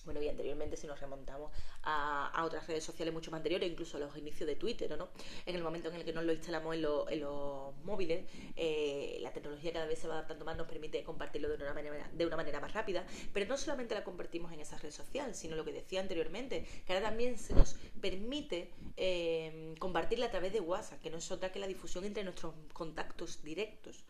bueno, 0.07 0.21
y 0.21 0.29
anteriormente 0.29 0.77
si 0.77 0.87
nos 0.87 0.99
remontamos 1.01 1.51
a, 1.83 2.43
otras 2.45 2.65
redes 2.65 2.85
sociales 2.85 3.13
mucho 3.13 3.29
más 3.29 3.39
anteriores, 3.39 3.69
incluso 3.69 3.97
a 3.97 3.99
los 3.99 4.17
inicios 4.17 4.47
de 4.47 4.55
Twitter, 4.55 4.97
¿no? 4.97 5.09
En 5.45 5.53
el 5.53 5.61
momento 5.61 5.89
en 5.89 5.95
el 5.95 6.05
que 6.05 6.13
nos 6.13 6.23
lo 6.23 6.31
instalamos 6.31 6.75
en, 6.75 6.81
los 6.81 7.75
móviles, 7.83 8.25
eh, 8.55 9.17
la 9.19 9.33
tecnología 9.33 9.73
cada 9.73 9.85
vez 9.85 9.99
se 9.99 10.07
va 10.07 10.13
adaptando 10.13 10.45
más, 10.45 10.55
nos 10.55 10.65
permite 10.65 11.03
compartirlo 11.03 11.49
de 11.49 11.55
una, 11.55 11.73
manera, 11.73 12.09
de 12.13 12.25
una 12.25 12.37
manera 12.37 12.61
más 12.61 12.73
rápida, 12.73 13.05
pero 13.33 13.45
no 13.47 13.57
solamente 13.57 13.95
la 13.95 14.05
compartimos 14.05 14.53
en 14.53 14.61
esa 14.61 14.77
red 14.77 14.91
social, 14.91 15.35
sino 15.35 15.57
lo 15.57 15.65
que 15.65 15.73
decía 15.73 15.99
anteriormente, 15.99 16.65
que 16.85 16.93
ahora 16.93 17.09
también 17.09 17.37
se 17.37 17.53
nos 17.53 17.75
permite 17.99 18.71
eh, 18.95 19.75
compartirla 19.77 20.27
a 20.27 20.31
través 20.31 20.53
de 20.53 20.61
WhatsApp, 20.61 21.01
que 21.01 21.09
no 21.09 21.17
es 21.17 21.29
otra 21.31 21.51
que 21.51 21.59
la 21.59 21.67
difusión 21.67 22.05
entre 22.05 22.23
nuestros 22.23 22.53
contactos 22.71 23.43
directos. 23.43 24.05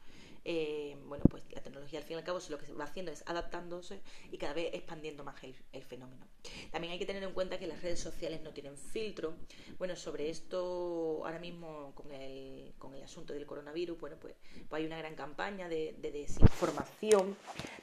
Eh, 0.50 0.96
bueno, 1.08 1.26
pues 1.30 1.44
la 1.52 1.60
tecnología 1.60 2.00
al 2.00 2.06
fin 2.06 2.16
y 2.16 2.20
al 2.20 2.24
cabo 2.24 2.40
lo 2.48 2.58
que 2.58 2.66
se 2.66 2.72
va 2.72 2.86
haciendo 2.86 3.12
es 3.12 3.22
adaptándose 3.28 4.00
y 4.32 4.38
cada 4.38 4.54
vez 4.54 4.74
expandiendo 4.74 5.26
más 5.26 5.36
el, 5.44 5.84
fenómeno. 5.84 6.26
También 6.72 6.94
hay 6.94 7.00
que 7.00 7.06
tener 7.06 7.22
en 7.22 7.34
cuenta 7.34 7.60
que 7.60 7.68
las 7.68 7.82
redes 7.82 8.00
sociales 8.00 8.42
no 8.42 8.52
tienen 8.52 8.78
filtro. 8.78 9.34
Bueno, 9.78 9.98
sobre 9.98 10.30
esto 10.30 11.26
ahora 11.26 11.40
mismo 11.40 11.92
con 11.96 12.14
el, 12.14 12.74
con 12.80 12.94
el 12.94 13.04
asunto 13.04 13.34
del 13.34 13.46
coronavirus, 13.46 14.00
bueno, 14.00 14.16
pues, 14.22 14.36
pues 14.70 14.80
hay 14.80 14.86
una 14.86 14.98
gran 14.98 15.16
campaña 15.16 15.68
de, 15.68 15.94
desinformación, 16.02 17.36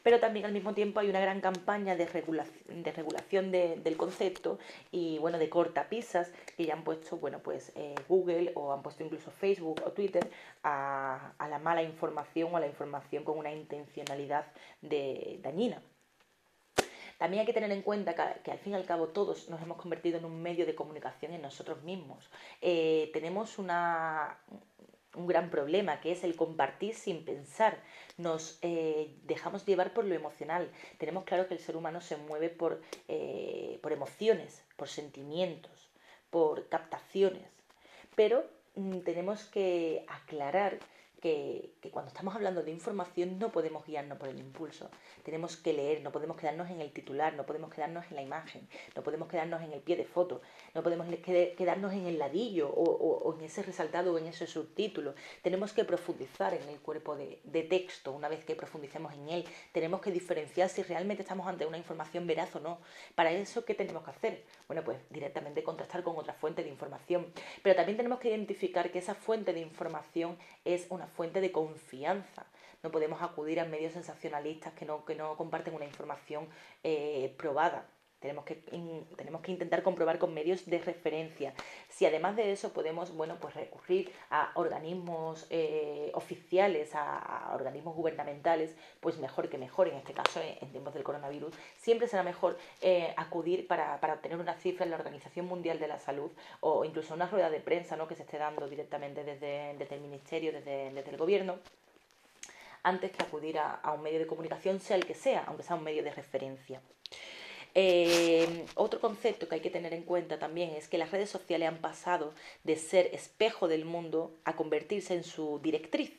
pero 0.02 0.18
también 0.18 0.46
al 0.46 0.52
mismo 0.52 0.72
tiempo 0.72 1.00
hay 1.00 1.10
una 1.10 1.20
gran 1.20 1.42
campaña 1.42 1.96
de, 1.96 2.06
de 2.06 2.92
regulación 2.92 3.50
del 3.50 3.96
concepto 3.98 4.58
y 4.90 5.18
bueno, 5.18 5.38
de 5.38 5.50
cortapisas 5.50 6.32
que 6.56 6.64
ya 6.64 6.72
han 6.72 6.82
puesto, 6.82 7.18
bueno, 7.18 7.40
pues 7.40 7.72
eh, 7.74 7.94
Google 8.08 8.52
o 8.54 8.72
han 8.72 8.82
puesto 8.82 9.04
incluso 9.04 9.30
Facebook 9.30 9.82
o 9.84 9.92
Twitter 9.92 10.30
a 10.62 11.34
la 11.50 11.58
mala 11.58 11.82
información 11.82 12.53
a 12.56 12.60
la 12.60 12.66
información 12.66 13.24
con 13.24 13.38
una 13.38 13.52
intencionalidad 13.52 14.46
de, 14.80 15.38
dañina. 15.42 15.82
También 17.18 17.40
hay 17.40 17.46
que 17.46 17.52
tener 17.52 17.70
en 17.70 17.82
cuenta 17.82 18.14
que, 18.42 18.50
al 18.50 18.58
fin 18.58 18.72
y 18.72 18.76
al 18.76 18.84
cabo 18.84 19.08
todos 19.08 19.48
nos 19.48 19.62
hemos 19.62 19.78
convertido 19.78 20.18
en 20.18 20.24
un 20.24 20.42
medio 20.42 20.66
de 20.66 20.74
comunicación 20.74 21.32
en 21.32 21.42
nosotros 21.42 21.82
mismos. 21.82 22.30
Eh, 22.60 23.10
tenemos 23.12 23.58
un 23.58 23.68
gran 25.26 25.48
problema 25.50 26.00
que 26.00 26.12
es 26.12 26.24
el 26.24 26.34
compartir 26.34 26.94
sin 26.94 27.24
pensar. 27.24 27.78
Nos 28.18 28.58
eh, 28.62 29.16
dejamos 29.22 29.64
llevar 29.64 29.94
por 29.94 30.04
lo 30.04 30.14
emocional. 30.14 30.70
Tenemos 30.98 31.24
claro 31.24 31.46
que 31.46 31.54
el 31.54 31.60
ser 31.60 31.76
humano 31.76 32.00
se 32.00 32.16
mueve 32.16 32.48
por, 32.48 32.82
eh, 33.08 33.80
emociones, 33.82 34.64
por 34.76 34.88
sentimientos, 34.88 35.88
por 36.30 36.68
captaciones. 36.68 37.48
Pero 38.16 38.44
mm, 38.74 39.00
tenemos 39.00 39.44
que 39.44 40.04
aclarar 40.08 40.78
que, 41.24 41.70
cuando 41.90 42.08
estamos 42.08 42.34
hablando 42.34 42.62
de 42.62 42.70
información 42.70 43.38
no 43.38 43.50
podemos 43.50 43.86
guiarnos 43.86 44.18
por 44.18 44.28
el 44.28 44.38
impulso. 44.38 44.90
Tenemos 45.22 45.56
que 45.56 45.72
leer, 45.72 46.02
no 46.02 46.12
podemos 46.12 46.36
quedarnos 46.36 46.68
en 46.68 46.82
el 46.82 46.92
titular, 46.92 47.32
no 47.32 47.46
podemos 47.46 47.72
quedarnos 47.72 48.04
en 48.10 48.16
la 48.16 48.22
imagen, 48.22 48.68
no 48.94 49.02
podemos 49.02 49.26
quedarnos 49.28 49.62
en 49.62 49.72
el 49.72 49.80
pie 49.80 49.96
de 49.96 50.04
foto, 50.04 50.42
no 50.74 50.82
podemos 50.82 51.06
quedarnos 51.24 51.92
en 51.92 52.06
el 52.06 52.18
ladillo 52.18 52.68
o, 52.68 53.34
en 53.38 53.44
ese 53.44 53.62
resaltado 53.62 54.12
o 54.12 54.18
en 54.18 54.26
ese 54.26 54.46
subtítulo. 54.46 55.14
Tenemos 55.42 55.72
que 55.72 55.84
profundizar 55.84 56.52
en 56.52 56.68
el 56.68 56.80
cuerpo 56.80 57.16
de, 57.16 57.62
texto. 57.70 58.12
Una 58.12 58.28
vez 58.28 58.44
que 58.44 58.56
profundicemos 58.56 59.14
en 59.14 59.28
él, 59.28 59.44
tenemos 59.72 60.00
que 60.00 60.10
diferenciar 60.10 60.68
si 60.68 60.82
realmente 60.82 61.22
estamos 61.22 61.46
ante 61.46 61.64
una 61.64 61.78
información 61.78 62.26
veraz 62.26 62.54
o 62.56 62.60
no. 62.60 62.78
Para 63.14 63.30
eso, 63.30 63.64
¿qué 63.64 63.74
tenemos 63.74 64.02
que 64.02 64.10
hacer? 64.10 64.44
Bueno, 64.66 64.82
pues 64.82 64.98
directamente 65.10 65.62
contactar 65.62 66.02
con 66.02 66.16
otra 66.16 66.34
fuente 66.34 66.64
de 66.64 66.70
información. 66.70 67.32
Pero 67.62 67.76
también 67.76 67.96
tenemos 67.96 68.18
que 68.18 68.30
identificar 68.30 68.90
que 68.90 68.98
esa 68.98 69.14
fuente 69.14 69.52
de 69.52 69.60
información 69.60 70.36
es 70.64 70.86
una 70.90 71.06
fuente 71.06 71.40
de 71.40 71.52
confianza. 71.52 72.46
No 72.82 72.90
podemos 72.90 73.22
acudir 73.22 73.60
a 73.60 73.64
medios 73.64 73.92
sensacionalistas 73.92 74.74
que 74.74 74.84
no, 74.84 75.04
que 75.04 75.14
no 75.14 75.36
comparten 75.36 75.74
una 75.74 75.86
información 75.86 76.48
eh, 76.82 77.32
probada. 77.38 77.86
Tenemos 78.24 78.46
que, 78.46 78.54
tenemos 79.16 79.42
que 79.42 79.52
intentar 79.52 79.82
comprobar 79.82 80.18
con 80.18 80.32
medios 80.32 80.64
de 80.64 80.78
referencia. 80.78 81.52
Si 81.90 82.06
además 82.06 82.36
de 82.36 82.52
eso 82.52 82.72
podemos 82.72 83.14
bueno, 83.14 83.36
pues 83.38 83.52
recurrir 83.52 84.10
a 84.30 84.50
organismos 84.54 85.46
eh, 85.50 86.10
oficiales, 86.14 86.94
a, 86.94 87.52
organismos 87.52 87.94
gubernamentales, 87.94 88.74
pues 89.00 89.18
mejor 89.18 89.50
que 89.50 89.58
mejor. 89.58 89.88
En 89.88 89.96
este 89.96 90.14
caso, 90.14 90.40
en, 90.40 90.70
tiempos 90.70 90.94
del 90.94 91.02
coronavirus, 91.02 91.52
siempre 91.76 92.08
será 92.08 92.22
mejor 92.22 92.56
eh, 92.80 93.12
acudir 93.18 93.66
para, 93.66 94.00
obtener 94.02 94.38
una 94.38 94.54
cifra 94.54 94.86
en 94.86 94.92
la 94.92 94.96
Organización 94.96 95.44
Mundial 95.44 95.78
de 95.78 95.88
la 95.88 95.98
Salud 95.98 96.30
o 96.60 96.86
incluso 96.86 97.12
una 97.12 97.26
rueda 97.26 97.50
de 97.50 97.60
prensa 97.60 97.94
¿no? 97.94 98.08
que 98.08 98.14
se 98.14 98.22
esté 98.22 98.38
dando 98.38 98.66
directamente 98.70 99.22
desde, 99.22 99.72
el 99.72 100.00
Ministerio, 100.00 100.50
desde, 100.50 100.88
el 100.88 101.16
Gobierno 101.18 101.58
antes 102.84 103.12
que 103.12 103.22
acudir 103.22 103.58
a, 103.58 103.74
a, 103.74 103.92
un 103.92 104.02
medio 104.02 104.18
de 104.18 104.26
comunicación, 104.26 104.80
sea 104.80 104.96
el 104.96 105.04
que 105.04 105.14
sea, 105.14 105.44
aunque 105.46 105.62
sea 105.62 105.76
un 105.76 105.84
medio 105.84 106.02
de 106.02 106.10
referencia. 106.10 106.80
Eh, 107.74 108.66
otro 108.76 109.00
concepto 109.00 109.48
que 109.48 109.56
hay 109.56 109.60
que 109.60 109.70
tener 109.70 109.92
en 109.94 110.02
cuenta 110.02 110.38
también 110.38 110.70
es 110.70 110.88
que 110.88 110.98
las 110.98 111.10
redes 111.10 111.28
sociales 111.28 111.68
han 111.68 111.78
pasado 111.78 112.32
de 112.62 112.76
ser 112.76 113.06
espejo 113.12 113.66
del 113.66 113.84
mundo 113.84 114.32
a 114.44 114.54
convertirse 114.54 115.14
en 115.14 115.24
su 115.24 115.60
directriz. 115.62 116.12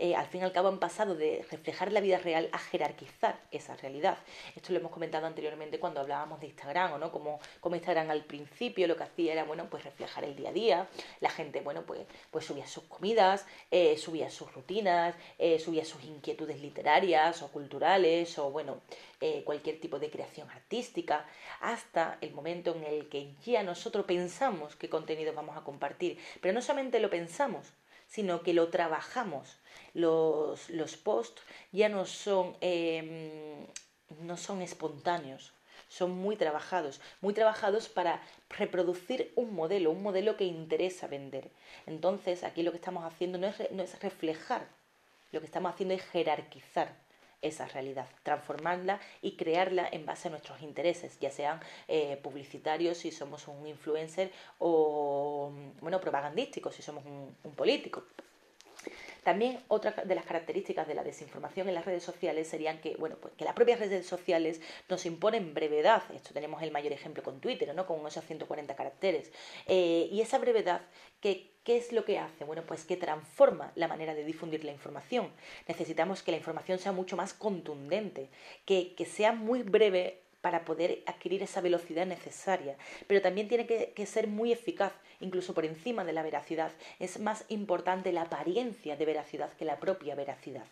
Eh, 0.00 0.14
al 0.14 0.26
fin 0.26 0.42
y 0.42 0.44
al 0.44 0.52
cabo 0.52 0.68
han 0.68 0.78
pasado 0.78 1.16
de 1.16 1.44
reflejar 1.50 1.90
la 1.90 2.00
vida 2.00 2.18
real 2.18 2.48
a 2.52 2.58
jerarquizar 2.58 3.40
esa 3.50 3.74
realidad. 3.76 4.18
Esto 4.54 4.72
lo 4.72 4.78
hemos 4.78 4.92
comentado 4.92 5.26
anteriormente 5.26 5.80
cuando 5.80 6.00
hablábamos 6.00 6.40
de 6.40 6.46
Instagram, 6.46 7.00
¿no? 7.00 7.10
Como, 7.10 7.40
como 7.60 7.74
Instagram 7.74 8.10
al 8.10 8.24
principio 8.24 8.86
lo 8.86 8.96
que 8.96 9.02
hacía 9.02 9.32
era, 9.32 9.44
bueno, 9.44 9.68
pues 9.68 9.84
reflejar 9.84 10.24
el 10.24 10.36
día 10.36 10.50
a 10.50 10.52
día. 10.52 10.88
La 11.20 11.30
gente, 11.30 11.60
bueno, 11.62 11.82
pues, 11.82 12.00
pues 12.30 12.44
subía 12.44 12.66
sus 12.68 12.84
comidas, 12.84 13.44
eh, 13.72 13.96
subía 13.96 14.30
sus 14.30 14.52
rutinas, 14.54 15.16
eh, 15.38 15.58
subía 15.58 15.84
sus 15.84 16.04
inquietudes 16.04 16.60
literarias 16.60 17.42
o 17.42 17.48
culturales 17.48 18.38
o, 18.38 18.50
bueno, 18.50 18.80
cualquier 19.44 19.80
tipo 19.80 19.98
de 19.98 20.10
creación 20.10 20.48
artística, 20.50 21.26
hasta 21.60 22.18
el 22.20 22.32
momento 22.32 22.72
en 22.76 22.84
el 22.84 23.08
que 23.08 23.34
ya 23.44 23.64
nosotros 23.64 24.06
pensamos 24.06 24.76
qué 24.76 24.88
contenido 24.88 25.32
vamos 25.32 25.56
a 25.56 25.64
compartir. 25.64 26.18
Pero 26.40 26.54
no 26.54 26.62
solamente 26.62 27.00
lo 27.00 27.10
pensamos, 27.10 27.72
sino 28.08 28.42
que 28.42 28.54
lo 28.54 28.68
trabajamos. 28.68 29.56
Los, 29.94 30.68
los 30.70 30.96
posts 30.96 31.42
ya 31.72 31.88
no 31.88 32.06
son, 32.06 32.56
em, 32.60 33.66
no 34.20 34.36
son 34.36 34.62
espontáneos, 34.62 35.52
son 35.88 36.10
muy 36.10 36.36
trabajados, 36.36 37.00
muy 37.20 37.34
trabajados 37.34 37.88
para 37.88 38.22
reproducir 38.50 39.32
un 39.36 39.54
modelo, 39.54 39.90
un 39.90 40.02
modelo 40.02 40.36
que 40.36 40.44
interesa 40.44 41.06
vender. 41.06 41.50
Entonces, 41.86 42.44
aquí 42.44 42.62
lo 42.62 42.72
que 42.72 42.78
estamos 42.78 43.04
haciendo 43.04 43.38
no 43.38 43.46
es, 43.46 43.70
no 43.70 43.82
es 43.82 44.00
reflejar, 44.00 44.66
lo 45.32 45.40
que 45.40 45.46
estamos 45.46 45.72
haciendo 45.72 45.94
es 45.94 46.02
jerarquizar 46.02 47.07
esa 47.42 47.66
realidad, 47.66 48.08
transformarla 48.22 49.00
y 49.22 49.36
crearla 49.36 49.88
en 49.90 50.06
base 50.06 50.28
a 50.28 50.30
nuestros 50.30 50.60
intereses, 50.62 51.18
ya 51.20 51.30
sean 51.30 51.60
eh, 51.86 52.18
publicitarios 52.22 52.98
si 52.98 53.10
somos 53.10 53.48
un 53.48 53.66
influencer 53.66 54.32
o 54.58 55.52
bueno, 55.80 56.00
propagandísticos 56.00 56.74
si 56.74 56.82
somos 56.82 57.04
un, 57.04 57.54
político. 57.54 58.02
También 59.22 59.60
otra 59.68 59.92
de 59.92 60.14
las 60.14 60.24
características 60.24 60.88
de 60.88 60.94
la 60.94 61.04
desinformación 61.04 61.68
en 61.68 61.74
las 61.74 61.84
redes 61.84 62.02
sociales 62.02 62.48
serían 62.48 62.80
que, 62.80 62.96
bueno, 62.96 63.16
pues 63.20 63.34
que 63.34 63.44
las 63.44 63.54
propias 63.54 63.80
redes 63.80 64.06
sociales 64.06 64.60
nos 64.88 65.04
imponen 65.06 65.54
brevedad. 65.54 66.02
Esto 66.14 66.32
tenemos 66.32 66.62
el 66.62 66.70
mayor 66.70 66.92
ejemplo 66.92 67.22
con 67.22 67.40
Twitter, 67.40 67.74
¿no? 67.74 67.86
Con 67.86 68.06
esos 68.06 68.24
140 68.24 68.74
caracteres. 68.76 69.32
Eh, 69.66 70.08
y 70.10 70.20
esa 70.20 70.38
brevedad 70.38 70.82
que 71.20 71.58
¿Qué 71.68 71.76
es 71.76 71.92
lo 71.92 72.06
que 72.06 72.18
hace? 72.18 72.44
Bueno, 72.44 72.62
pues 72.66 72.86
que 72.86 72.96
transforma 72.96 73.72
la 73.74 73.88
manera 73.88 74.14
de 74.14 74.24
difundir 74.24 74.64
la 74.64 74.72
información. 74.72 75.30
Necesitamos 75.66 76.22
que 76.22 76.30
la 76.30 76.38
información 76.38 76.78
sea 76.78 76.92
mucho 76.92 77.14
más 77.14 77.34
contundente, 77.34 78.30
que, 78.64 78.94
sea 79.04 79.32
muy 79.32 79.64
breve 79.64 80.22
para 80.40 80.64
poder 80.64 81.02
adquirir 81.06 81.42
esa 81.42 81.60
velocidad 81.60 82.06
necesaria, 82.06 82.76
pero 83.06 83.20
también 83.20 83.48
tiene 83.48 83.66
que, 83.66 84.06
ser 84.06 84.28
muy 84.28 84.52
eficaz, 84.52 84.92
incluso 85.20 85.54
por 85.54 85.64
encima 85.64 86.04
de 86.04 86.12
la 86.12 86.22
veracidad. 86.22 86.72
Es 86.98 87.18
más 87.18 87.44
importante 87.48 88.12
la 88.12 88.22
apariencia 88.22 88.96
de 88.96 89.06
veracidad 89.06 89.52
que 89.54 89.64
la 89.64 89.80
propia 89.80 90.14
veracidad. 90.14 90.66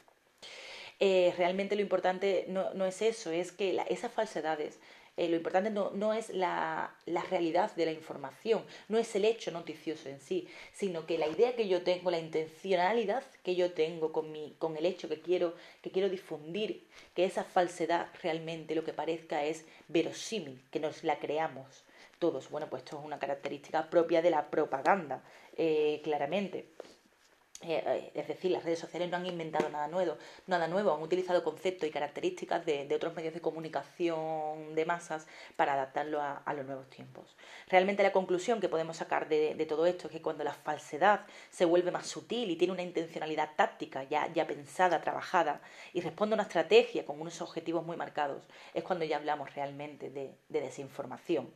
Eh, 0.99 1.35
realmente 1.37 1.77
lo 1.77 1.83
importante 1.83 2.47
no, 2.49 2.87
es 2.87 3.03
eso, 3.03 3.31
es 3.31 3.53
que 3.53 3.79
esas 3.91 4.13
falsedades 4.13 4.79
eh, 5.17 5.29
lo 5.29 5.37
importante 5.37 5.71
no, 5.71 6.13
es 6.13 6.31
la, 6.31 6.95
realidad 7.31 7.75
de 7.75 7.87
la 7.87 7.93
información, 7.93 8.65
no 8.89 8.99
es 8.99 9.15
el 9.17 9.25
hecho 9.25 9.51
noticioso 9.51 10.09
en 10.09 10.21
sí, 10.21 10.47
sino 10.75 11.07
que 11.07 11.17
la 11.17 11.27
idea 11.27 11.57
que 11.57 11.69
yo 11.69 11.83
tengo, 11.83 12.11
la 12.11 12.19
intencionalidad 12.19 13.25
que 13.43 13.55
yo 13.57 13.73
tengo 13.73 14.13
con, 14.13 14.31
mi, 14.31 14.55
con 14.59 14.77
el 14.77 14.85
hecho 14.85 15.09
que 15.09 15.21
quiero, 15.21 15.55
que 15.83 15.91
quiero 15.91 16.11
difundir, 16.11 16.87
que 17.15 17.25
esa 17.25 17.45
falsedad 17.45 18.09
realmente 18.23 18.75
lo 18.75 18.85
que 18.85 18.93
parezca 18.93 19.45
es 19.45 19.65
verosímil, 19.89 20.63
que 20.71 20.81
nos 20.81 21.03
la 21.03 21.19
creamos 21.19 21.85
todos. 22.19 22.51
Bueno, 22.51 22.69
pues 22.69 22.83
esto 22.83 22.99
es 22.99 23.05
una 23.05 23.19
característica 23.19 23.89
propia 23.89 24.23
de 24.23 24.31
la 24.31 24.51
propaganda, 24.51 25.23
eh, 25.57 26.01
claramente. 26.05 26.67
Eh, 27.63 27.83
eh, 27.87 28.11
es 28.15 28.29
decir, 28.29 28.51
las 28.51 28.65
redes 28.65 28.79
sociales 28.79 29.11
no 29.11 29.17
han 29.17 29.25
inventado 29.25 29.71
nada 29.71 29.89
nuevo, 29.89 30.19
nada 30.47 30.69
nuevo, 30.69 30.93
han 30.93 31.01
utilizado 31.01 31.43
conceptos 31.43 31.89
y 31.89 31.93
características 31.93 32.67
de, 32.67 32.87
otros 32.95 33.15
medios 33.15 33.33
de 33.33 33.41
comunicación 33.41 34.75
de 34.75 34.85
masas 34.85 35.27
para 35.57 35.73
adaptarlo 35.73 36.21
a, 36.21 36.53
los 36.55 36.67
nuevos 36.67 36.89
tiempos. 36.91 37.35
Realmente 37.69 38.03
la 38.03 38.13
conclusión 38.13 38.61
que 38.61 38.69
podemos 38.69 38.99
sacar 38.99 39.29
de, 39.29 39.67
todo 39.67 39.87
esto 39.87 40.09
es 40.09 40.13
que 40.13 40.23
cuando 40.23 40.45
la 40.45 40.53
falsedad 40.53 41.27
se 41.51 41.65
vuelve 41.65 41.91
más 41.91 42.07
sutil 42.07 42.51
y 42.51 42.57
tiene 42.57 42.75
una 42.75 42.83
intencionalidad 42.83 43.51
táctica 43.57 44.05
ya, 44.05 44.31
ya 44.35 44.47
pensada, 44.47 45.01
trabajada, 45.01 45.63
y 45.95 46.03
responde 46.03 46.35
a 46.35 46.37
una 46.37 46.43
estrategia 46.43 47.07
con 47.07 47.21
unos 47.21 47.41
objetivos 47.41 47.87
muy 47.87 47.97
marcados, 47.97 48.45
es 48.75 48.85
cuando 48.85 49.07
ya 49.07 49.17
hablamos 49.17 49.55
realmente 49.55 50.11
de 50.11 50.61
desinformación. 50.61 51.51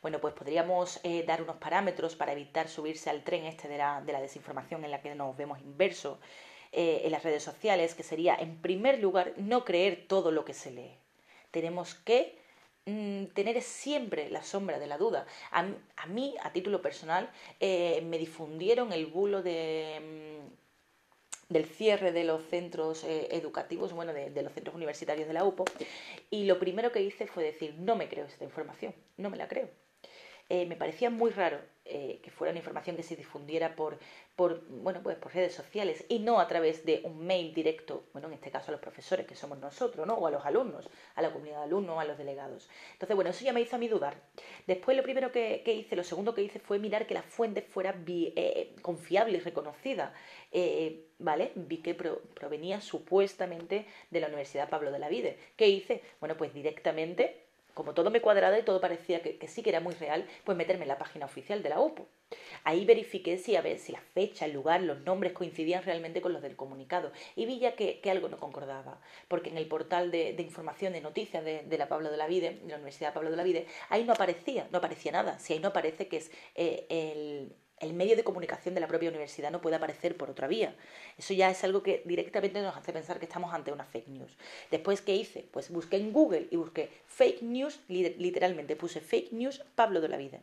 Bueno, 0.00 0.20
pues 0.20 0.32
podríamos 0.32 1.00
eh, 1.02 1.24
dar 1.26 1.42
unos 1.42 1.56
parámetros 1.56 2.14
para 2.14 2.32
evitar 2.32 2.68
subirse 2.68 3.10
al 3.10 3.24
tren 3.24 3.44
este 3.46 3.66
de 3.66 3.78
la, 3.78 4.00
desinformación 4.20 4.84
en 4.84 4.92
la 4.92 5.02
que 5.02 5.12
nos 5.16 5.36
vemos 5.36 5.58
inverso 5.60 6.20
eh, 6.70 7.02
en 7.04 7.10
las 7.10 7.24
redes 7.24 7.42
sociales, 7.42 7.96
que 7.96 8.04
sería, 8.04 8.36
en 8.36 8.62
primer 8.62 9.00
lugar, 9.00 9.32
no 9.38 9.64
creer 9.64 10.06
todo 10.06 10.30
lo 10.30 10.44
que 10.44 10.54
se 10.54 10.70
lee. 10.70 10.96
Tenemos 11.50 11.94
que 11.96 12.38
mm, 12.86 13.24
tener 13.34 13.60
siempre 13.60 14.30
la 14.30 14.44
sombra 14.44 14.78
de 14.78 14.86
la 14.86 14.98
duda. 14.98 15.26
A, 15.50 16.06
mí, 16.06 16.36
a 16.42 16.52
título 16.52 16.80
personal, 16.80 17.28
eh, 17.58 18.00
me 18.04 18.18
difundieron 18.18 18.92
el 18.92 19.06
bulo 19.06 19.42
de... 19.42 20.44
Mm, 20.46 20.58
del 21.48 21.64
cierre 21.64 22.12
de 22.12 22.24
los 22.24 22.44
centros 22.44 23.04
educativos, 23.04 23.94
bueno, 23.94 24.12
de, 24.12 24.28
de, 24.28 24.42
los 24.42 24.52
centros 24.52 24.76
universitarios 24.76 25.26
de 25.26 25.32
la 25.32 25.44
UPO, 25.44 25.64
y 26.28 26.44
lo 26.44 26.58
primero 26.58 26.92
que 26.92 27.00
hice 27.00 27.26
fue 27.26 27.42
decir, 27.42 27.74
no 27.78 27.96
me 27.96 28.06
creo 28.06 28.26
esta 28.26 28.44
información, 28.44 28.94
no 29.16 29.30
me 29.30 29.38
la 29.38 29.48
creo. 29.48 29.70
Eh, 30.50 30.64
me 30.66 30.76
parecía 30.76 31.10
muy 31.10 31.30
raro 31.30 31.58
eh, 31.84 32.20
que 32.22 32.30
fuera 32.30 32.50
una 32.52 32.58
información 32.58 32.96
que 32.96 33.02
se 33.02 33.16
difundiera 33.16 33.76
por, 33.76 33.98
por, 34.34 34.66
bueno, 34.68 35.02
pues 35.02 35.16
por 35.16 35.34
redes 35.34 35.54
sociales 35.54 36.04
y 36.08 36.20
no 36.20 36.40
a 36.40 36.48
través 36.48 36.86
de 36.86 37.02
un 37.04 37.26
mail 37.26 37.52
directo, 37.52 38.04
bueno, 38.12 38.28
en 38.28 38.34
este 38.34 38.50
caso 38.50 38.70
a 38.70 38.72
los 38.72 38.80
profesores, 38.80 39.26
que 39.26 39.34
somos 39.34 39.58
nosotros, 39.58 40.06
¿no? 40.06 40.14
O 40.14 40.26
a 40.26 40.30
los 40.30 40.44
alumnos, 40.46 40.88
a 41.16 41.22
la 41.22 41.30
comunidad 41.32 41.58
de 41.58 41.64
alumnos, 41.64 41.98
a 41.98 42.04
los 42.04 42.16
delegados. 42.16 42.68
Entonces, 42.92 43.14
bueno, 43.14 43.30
eso 43.30 43.44
ya 43.44 43.52
me 43.52 43.60
hizo 43.60 43.76
a 43.76 43.78
mí 43.78 43.88
dudar. 43.88 44.22
Después, 44.66 44.96
lo 44.96 45.02
primero 45.02 45.32
que, 45.32 45.62
hice, 45.66 45.96
lo 45.96 46.04
segundo 46.04 46.34
que 46.34 46.42
hice 46.42 46.60
fue 46.60 46.78
mirar 46.78 47.06
que 47.06 47.14
la 47.14 47.22
fuente 47.22 47.62
fuera 47.62 47.94
eh, 48.06 48.74
confiable 48.80 49.38
y 49.38 49.40
reconocida. 49.40 50.14
¿Vale? 51.18 51.52
Vi 51.56 51.78
que 51.78 51.94
provenía 51.94 52.80
supuestamente 52.80 53.86
de 54.10 54.20
la 54.20 54.28
Universidad 54.28 54.68
Pablo 54.68 54.92
de 54.92 54.98
la 54.98 55.08
Vide. 55.08 55.36
¿Qué 55.56 55.68
hice? 55.68 56.02
Bueno, 56.20 56.36
pues 56.36 56.54
directamente 56.54 57.47
como 57.78 57.94
todo 57.94 58.10
me 58.10 58.20
cuadraba 58.20 58.58
y 58.58 58.64
todo 58.64 58.80
parecía 58.80 59.22
que, 59.22 59.46
sí 59.46 59.62
que 59.62 59.70
era 59.70 59.78
muy 59.78 59.94
real, 59.94 60.26
pues 60.42 60.58
meterme 60.58 60.82
en 60.82 60.88
la 60.88 60.98
página 60.98 61.26
oficial 61.26 61.62
de 61.62 61.68
la 61.68 61.78
UPO. 61.78 62.08
Ahí 62.64 62.84
verifiqué 62.84 63.38
si 63.38 63.54
a 63.54 63.60
ver 63.60 63.78
si 63.78 63.92
la 63.92 64.00
fecha, 64.00 64.46
el 64.46 64.52
lugar, 64.52 64.82
los 64.82 65.02
nombres 65.02 65.32
coincidían 65.32 65.84
realmente 65.84 66.20
con 66.20 66.32
los 66.32 66.42
del 66.42 66.56
comunicado 66.56 67.12
y 67.36 67.46
vi 67.46 67.60
ya 67.60 67.76
que, 67.76 68.00
algo 68.10 68.28
no 68.28 68.40
concordaba, 68.40 69.00
porque 69.28 69.50
en 69.50 69.58
el 69.58 69.68
portal 69.68 70.10
de, 70.10 70.34
información 70.40 70.92
de 70.92 71.00
noticias 71.00 71.44
de, 71.44 71.78
la 71.78 71.88
Pablo 71.88 72.10
de 72.10 72.16
la 72.16 72.26
Vide, 72.26 72.58
de 72.64 72.68
la 72.68 72.74
Universidad 72.74 73.14
Pablo 73.14 73.30
de 73.30 73.36
la 73.36 73.44
Vide, 73.44 73.68
ahí 73.90 74.02
no 74.02 74.12
aparecía, 74.12 74.66
no 74.72 74.78
aparecía 74.78 75.12
nada. 75.12 75.38
Si 75.38 75.52
ahí 75.52 75.60
no 75.60 75.68
aparece 75.68 76.08
que 76.08 76.16
es 76.16 76.32
eh, 76.56 76.84
el 76.88 77.54
el 77.80 77.94
medio 77.94 78.16
de 78.16 78.24
comunicación 78.24 78.74
de 78.74 78.80
la 78.80 78.88
propia 78.88 79.08
universidad 79.08 79.50
no 79.50 79.60
puede 79.60 79.76
aparecer 79.76 80.16
por 80.16 80.30
otra 80.30 80.48
vía. 80.48 80.74
Eso 81.16 81.34
ya 81.34 81.50
es 81.50 81.62
algo 81.64 81.82
que 81.82 82.02
directamente 82.04 82.60
nos 82.60 82.76
hace 82.76 82.92
pensar 82.92 83.18
que 83.18 83.26
estamos 83.26 83.52
ante 83.54 83.72
una 83.72 83.84
fake 83.84 84.08
news. 84.08 84.36
Después, 84.70 85.00
¿qué 85.00 85.16
hice? 85.16 85.46
Pues 85.50 85.70
busqué 85.70 85.96
en 85.96 86.12
Google 86.12 86.48
y 86.50 86.56
busqué 86.56 86.90
fake 87.06 87.42
news, 87.42 87.80
literalmente 87.88 88.76
puse 88.76 89.00
fake 89.00 89.32
news 89.32 89.64
Pablo 89.74 90.00
de 90.00 90.08
la 90.08 90.16
Vida. 90.16 90.40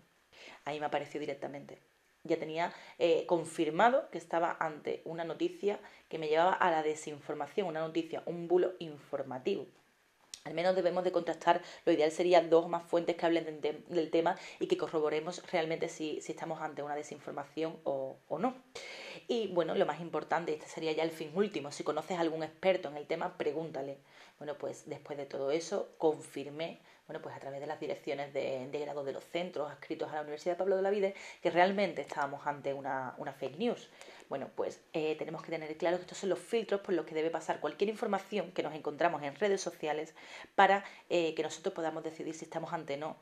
Ahí 0.65 0.79
me 0.79 0.85
apareció 0.85 1.19
directamente. 1.19 1.79
Ya 2.23 2.37
tenía 2.37 2.73
eh, 2.97 3.25
confirmado 3.27 4.09
que 4.09 4.17
estaba 4.17 4.57
ante 4.59 5.01
una 5.05 5.23
noticia 5.23 5.79
que 6.09 6.17
me 6.17 6.27
llevaba 6.27 6.53
a 6.53 6.71
la 6.71 6.81
desinformación, 6.81 7.67
una 7.67 7.81
noticia, 7.81 8.23
un 8.25 8.47
bulo 8.47 8.73
informativo. 8.79 9.67
Al 10.45 10.53
menos 10.53 10.75
debemos 10.75 11.03
de 11.03 11.11
contrastar, 11.11 11.63
lo 11.85 11.91
ideal 11.91 12.11
sería 12.11 12.39
dos 12.39 12.65
o 12.65 12.69
más 12.69 12.83
fuentes 12.83 13.15
que 13.15 13.25
hablen 13.25 13.61
del 13.61 14.11
tema 14.11 14.37
y 14.59 14.67
que 14.67 14.77
corroboremos 14.77 15.41
realmente 15.51 15.89
si, 15.89 16.19
estamos 16.19 16.61
ante 16.61 16.83
una 16.83 16.95
desinformación 16.95 17.79
o, 17.83 18.19
no. 18.29 18.53
Y 19.27 19.47
bueno, 19.47 19.73
lo 19.73 19.87
más 19.87 19.99
importante, 20.01 20.53
este 20.53 20.67
sería 20.67 20.91
ya 20.91 21.01
el 21.01 21.09
fin 21.09 21.31
último, 21.33 21.71
si 21.71 21.83
conoces 21.83 22.19
a 22.19 22.21
algún 22.21 22.43
experto 22.43 22.89
en 22.89 22.97
el 22.97 23.07
tema, 23.07 23.39
pregúntale. 23.39 23.97
Bueno, 24.37 24.55
pues 24.55 24.87
después 24.87 25.17
de 25.17 25.25
todo 25.25 25.49
eso, 25.49 25.89
confirmé, 25.97 26.79
bueno, 27.07 27.23
pues 27.23 27.35
a 27.35 27.39
través 27.39 27.59
de 27.59 27.65
las 27.65 27.79
direcciones 27.79 28.31
de, 28.31 28.69
grado 28.71 29.03
de 29.03 29.13
los 29.13 29.23
centros 29.23 29.71
adscritos 29.71 30.11
a 30.11 30.15
la 30.15 30.21
Universidad 30.21 30.53
de 30.53 30.59
Pablo 30.59 30.75
de 30.75 30.83
la 30.83 30.91
Vide, 30.91 31.15
que 31.41 31.49
realmente 31.49 32.03
estábamos 32.03 32.45
ante 32.45 32.71
una, 32.71 33.15
una 33.17 33.33
fake 33.33 33.57
news. 33.57 33.89
Bueno, 34.29 34.49
pues 34.55 34.81
eh, 34.93 35.15
tenemos 35.17 35.43
que 35.43 35.51
tener 35.51 35.77
claro 35.77 35.97
que 35.97 36.01
estos 36.01 36.17
son 36.17 36.29
los 36.29 36.39
filtros 36.39 36.81
por 36.81 36.95
los 36.95 37.05
que 37.05 37.15
debe 37.15 37.29
pasar 37.29 37.59
cualquier 37.59 37.89
información 37.89 38.51
que 38.51 38.63
nos 38.63 38.73
encontramos 38.73 39.21
en 39.23 39.35
redes 39.35 39.61
sociales 39.61 40.15
para 40.55 40.83
eh, 41.09 41.33
que 41.35 41.43
nosotros 41.43 41.73
podamos 41.73 42.03
decidir 42.03 42.33
si 42.33 42.45
estamos 42.45 42.73
ante 42.73 42.97
no, 42.97 43.17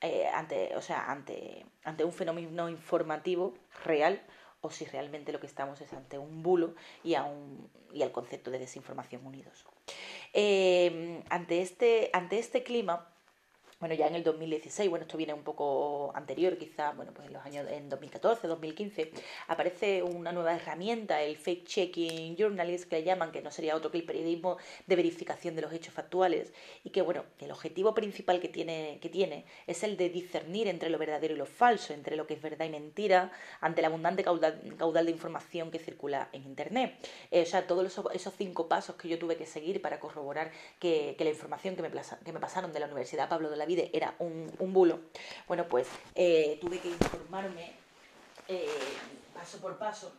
eh, 0.00 0.26
ante, 0.34 0.74
o 0.76 0.82
sea, 0.82 1.10
ante, 1.10 1.64
ante 1.84 2.04
un 2.04 2.12
fenómeno 2.12 2.68
informativo 2.68 3.54
real 3.84 4.20
o 4.60 4.70
si 4.70 4.84
realmente 4.84 5.32
lo 5.32 5.38
que 5.38 5.46
estamos 5.46 5.80
es 5.80 5.92
ante 5.92 6.18
un 6.18 6.42
bulo 6.42 6.74
y, 7.04 7.14
a 7.14 7.22
un, 7.24 7.70
y 7.92 8.02
al 8.02 8.10
concepto 8.10 8.50
de 8.50 8.58
desinformación 8.58 9.24
unidos. 9.24 9.64
ante, 11.30 11.62
este, 11.62 12.10
ante 12.12 12.38
este 12.40 12.64
clima, 12.64 13.08
bueno, 13.80 13.94
ya 13.94 14.08
en 14.08 14.16
el 14.16 14.24
2016, 14.24 14.90
bueno, 14.90 15.04
esto 15.04 15.16
viene 15.16 15.32
un 15.32 15.44
poco 15.44 16.10
anterior, 16.16 16.58
quizá, 16.58 16.90
bueno, 16.92 17.12
pues 17.14 17.28
en 17.28 17.34
los 17.34 17.44
años, 17.46 17.64
en 17.70 17.88
2014, 17.88 18.48
2015, 18.48 19.12
aparece 19.46 20.02
una 20.02 20.32
nueva 20.32 20.56
herramienta, 20.56 21.22
el 21.22 21.36
Fake 21.36 21.64
Checking 21.64 22.36
Journalist, 22.36 22.88
que 22.88 22.96
le 22.96 23.04
llaman, 23.04 23.30
que 23.30 23.40
no 23.40 23.52
sería 23.52 23.76
otro 23.76 23.92
que 23.92 23.98
el 23.98 24.04
periodismo 24.04 24.56
de 24.88 24.96
verificación 24.96 25.54
de 25.54 25.62
los 25.62 25.72
hechos 25.72 25.94
factuales, 25.94 26.52
y 26.82 26.90
que, 26.90 27.02
bueno, 27.02 27.24
el 27.38 27.52
objetivo 27.52 27.94
principal 27.94 28.40
que 28.40 28.48
tiene, 28.48 28.98
que 29.00 29.08
tiene 29.08 29.44
es 29.68 29.84
el 29.84 29.96
de 29.96 30.08
discernir 30.08 30.66
entre 30.66 30.90
lo 30.90 30.98
verdadero 30.98 31.34
y 31.34 31.36
lo 31.36 31.46
falso, 31.46 31.94
entre 31.94 32.16
lo 32.16 32.26
que 32.26 32.34
es 32.34 32.42
verdad 32.42 32.66
y 32.66 32.70
mentira, 32.70 33.30
ante 33.60 33.80
la 33.80 33.88
abundante 33.88 34.24
caudal, 34.24 35.06
de 35.06 35.10
información 35.12 35.70
que 35.70 35.78
circula 35.78 36.30
en 36.32 36.42
Internet. 36.42 36.96
Eh, 37.30 37.42
o 37.42 37.46
sea, 37.46 37.68
todos 37.68 37.86
esos, 37.86 38.34
cinco 38.36 38.66
pasos 38.66 38.96
que 38.96 39.08
yo 39.08 39.20
tuve 39.20 39.36
que 39.36 39.46
seguir 39.46 39.80
para 39.80 40.00
corroborar 40.00 40.50
que, 40.80 41.14
la 41.16 41.30
información 41.30 41.76
que 41.76 41.82
me, 41.82 41.90
que 41.90 42.32
me 42.32 42.40
pasaron 42.40 42.72
de 42.72 42.80
la 42.80 42.86
Universidad 42.86 43.28
Pablo 43.28 43.50
de 43.50 43.56
la 43.56 43.67
era 43.92 44.14
un, 44.18 44.72
bulo, 44.72 45.00
bueno, 45.46 45.68
pues 45.68 45.86
eh, 46.14 46.58
tuve 46.60 46.78
que 46.78 46.88
informarme 46.88 47.72
eh, 48.48 48.66
paso 49.34 49.58
por 49.58 49.78
paso 49.78 50.12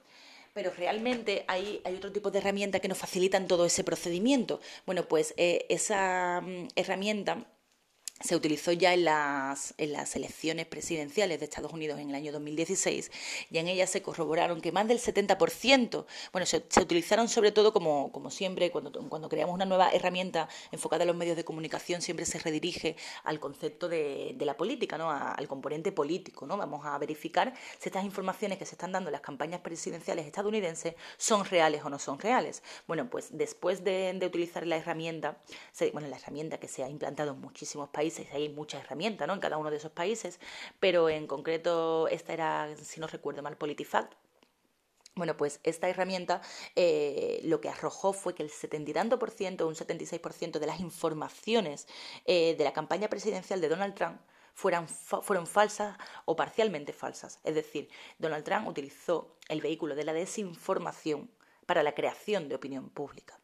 pero 0.53 0.71
realmente 0.71 1.45
hay, 1.47 1.79
hay, 1.85 1.95
otro 1.95 2.11
tipo 2.11 2.31
de 2.31 2.39
herramientas 2.39 2.81
que 2.81 2.87
nos 2.87 2.97
facilitan 2.97 3.47
todo 3.47 3.65
ese 3.65 3.83
procedimiento. 3.83 4.59
Bueno, 4.85 5.03
pues 5.03 5.33
eh, 5.37 5.65
esa 5.69 6.41
mm, 6.41 6.69
herramienta 6.75 7.45
se 8.21 8.35
utilizó 8.35 8.71
ya 8.73 8.93
en 8.93 9.05
las, 9.05 9.73
en 9.77 9.93
las 9.93 10.15
elecciones 10.15 10.65
presidenciales 10.65 11.39
de 11.39 11.45
Estados 11.45 11.71
Unidos 11.71 11.99
en 11.99 12.09
el 12.09 12.15
año 12.15 12.31
2016 12.33 13.11
y 13.49 13.57
en 13.57 13.67
ellas 13.67 13.89
se 13.89 14.01
corroboraron 14.01 14.61
que 14.61 14.71
más 14.71 14.87
del 14.87 14.99
70%, 14.99 16.05
bueno, 16.33 16.45
se, 16.45 16.57
utilizaron 16.81 17.29
sobre 17.29 17.51
todo 17.51 17.71
como, 17.71 18.11
como 18.11 18.29
siempre, 18.29 18.71
cuando, 18.71 18.91
cuando, 19.07 19.29
creamos 19.29 19.55
una 19.55 19.65
nueva 19.65 19.91
herramienta 19.91 20.49
enfocada 20.71 21.03
en 21.03 21.07
los 21.07 21.15
medios 21.15 21.37
de 21.37 21.45
comunicación, 21.45 22.01
siempre 22.01 22.25
se 22.25 22.39
redirige 22.39 22.97
al 23.23 23.39
concepto 23.39 23.87
de, 23.87 24.33
de 24.35 24.45
la 24.45 24.57
política, 24.57 24.97
¿no? 24.97 25.09
al 25.11 25.47
componente 25.47 25.91
político. 25.91 26.45
¿no? 26.45 26.57
Vamos 26.57 26.85
a 26.85 26.97
verificar 26.97 27.53
si 27.79 27.89
estas 27.89 28.03
informaciones 28.03 28.57
que 28.57 28.65
se 28.65 28.75
están 28.75 28.91
dando 28.91 29.09
en 29.09 29.13
las 29.13 29.21
campañas 29.21 29.61
presidenciales 29.61 30.25
estadounidenses 30.25 30.95
son 31.17 31.45
reales 31.45 31.83
o 31.85 31.89
no 31.89 31.99
son 31.99 32.19
reales. 32.19 32.63
Bueno, 32.85 33.09
pues 33.09 33.29
después 33.31 33.83
de, 33.83 34.13
de 34.13 34.25
utilizar 34.25 34.67
la 34.67 34.75
herramienta, 34.77 35.37
bueno, 35.93 36.07
la 36.09 36.17
herramienta 36.17 36.59
que 36.59 36.67
se 36.67 36.83
ha 36.83 36.89
implantado 36.89 37.31
en 37.31 37.39
muchísimos 37.39 37.89
países, 37.89 38.08
hay 38.31 38.49
muchas 38.49 38.83
herramientas 38.83 39.27
¿no? 39.27 39.33
en 39.33 39.39
cada 39.39 39.57
uno 39.57 39.69
de 39.69 39.77
esos 39.77 39.91
países, 39.91 40.39
pero 40.79 41.09
en 41.09 41.27
concreto 41.27 42.07
esta 42.07 42.33
era, 42.33 42.75
si 42.75 42.99
no 42.99 43.07
recuerdo 43.07 43.41
mal, 43.41 43.57
PolitiFact, 43.57 44.13
bueno, 45.15 45.35
pues 45.35 45.59
esta 45.63 45.89
herramienta 45.89 46.41
eh, 46.75 47.41
lo 47.43 47.59
que 47.59 47.69
arrojó 47.69 48.13
fue 48.13 48.33
que 48.33 48.43
el 48.43 48.49
setenta 48.49 48.91
y 48.91 48.93
tanto 48.93 49.19
por 49.19 49.31
ciento, 49.31 49.67
un 49.67 49.75
76% 49.75 50.59
de 50.59 50.65
las 50.65 50.79
informaciones 50.79 51.87
eh, 52.25 52.55
de 52.57 52.63
la 52.63 52.71
campaña 52.71 53.09
presidencial 53.09 53.59
de 53.59 53.67
Donald 53.67 53.95
Trump 53.95 54.21
fueran 54.53 54.87
fueron 54.87 55.45
falsas 55.45 55.97
o 56.25 56.35
parcialmente 56.35 56.93
falsas. 56.93 57.39
Es 57.43 57.55
decir, 57.55 57.89
Donald 58.17 58.45
Trump 58.45 58.67
utilizó 58.67 59.35
el 59.49 59.61
vehículo 59.61 59.95
de 59.95 60.05
la 60.05 60.13
desinformación 60.13 61.29
para 61.65 61.83
la 61.83 61.93
creación 61.93 62.47
de 62.47 62.55
opinión 62.55 62.89
pública. 62.89 63.39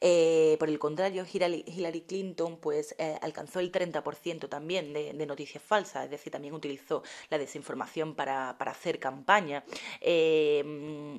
Eh, 0.00 0.56
por 0.58 0.68
el 0.68 0.78
contrario, 0.78 1.24
Hillary 1.30 2.02
Clinton 2.06 2.58
pues, 2.58 2.94
eh, 2.98 3.18
alcanzó 3.22 3.60
el 3.60 3.72
30% 3.72 4.48
también 4.48 4.92
de, 4.92 5.26
noticias 5.26 5.62
falsas, 5.62 6.04
es 6.04 6.10
decir, 6.10 6.32
también 6.32 6.54
utilizó 6.54 7.02
la 7.30 7.38
desinformación 7.38 8.14
para, 8.14 8.50
hacer 8.50 8.98
campaña. 8.98 9.64
Eh, 10.00 10.62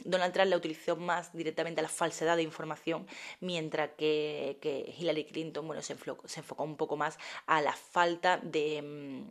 Donald 0.05 0.33
Trump 0.33 0.49
la 0.49 0.57
utilizó 0.57 0.95
más 0.95 1.33
directamente 1.33 1.81
a 1.81 1.83
la 1.83 1.89
falsedad 1.89 2.37
de 2.37 2.43
información, 2.43 3.07
mientras 3.41 3.91
que, 3.97 4.57
Hillary 4.97 5.25
Clinton 5.25 5.65
bueno, 5.67 5.81
se, 5.81 5.93
enfocó, 5.93 6.27
se 6.27 6.39
enfocó 6.39 6.63
un 6.63 6.77
poco 6.77 6.95
más 6.97 7.17
a 7.47 7.61
la 7.61 7.73
falta 7.73 8.37
de 8.37 9.27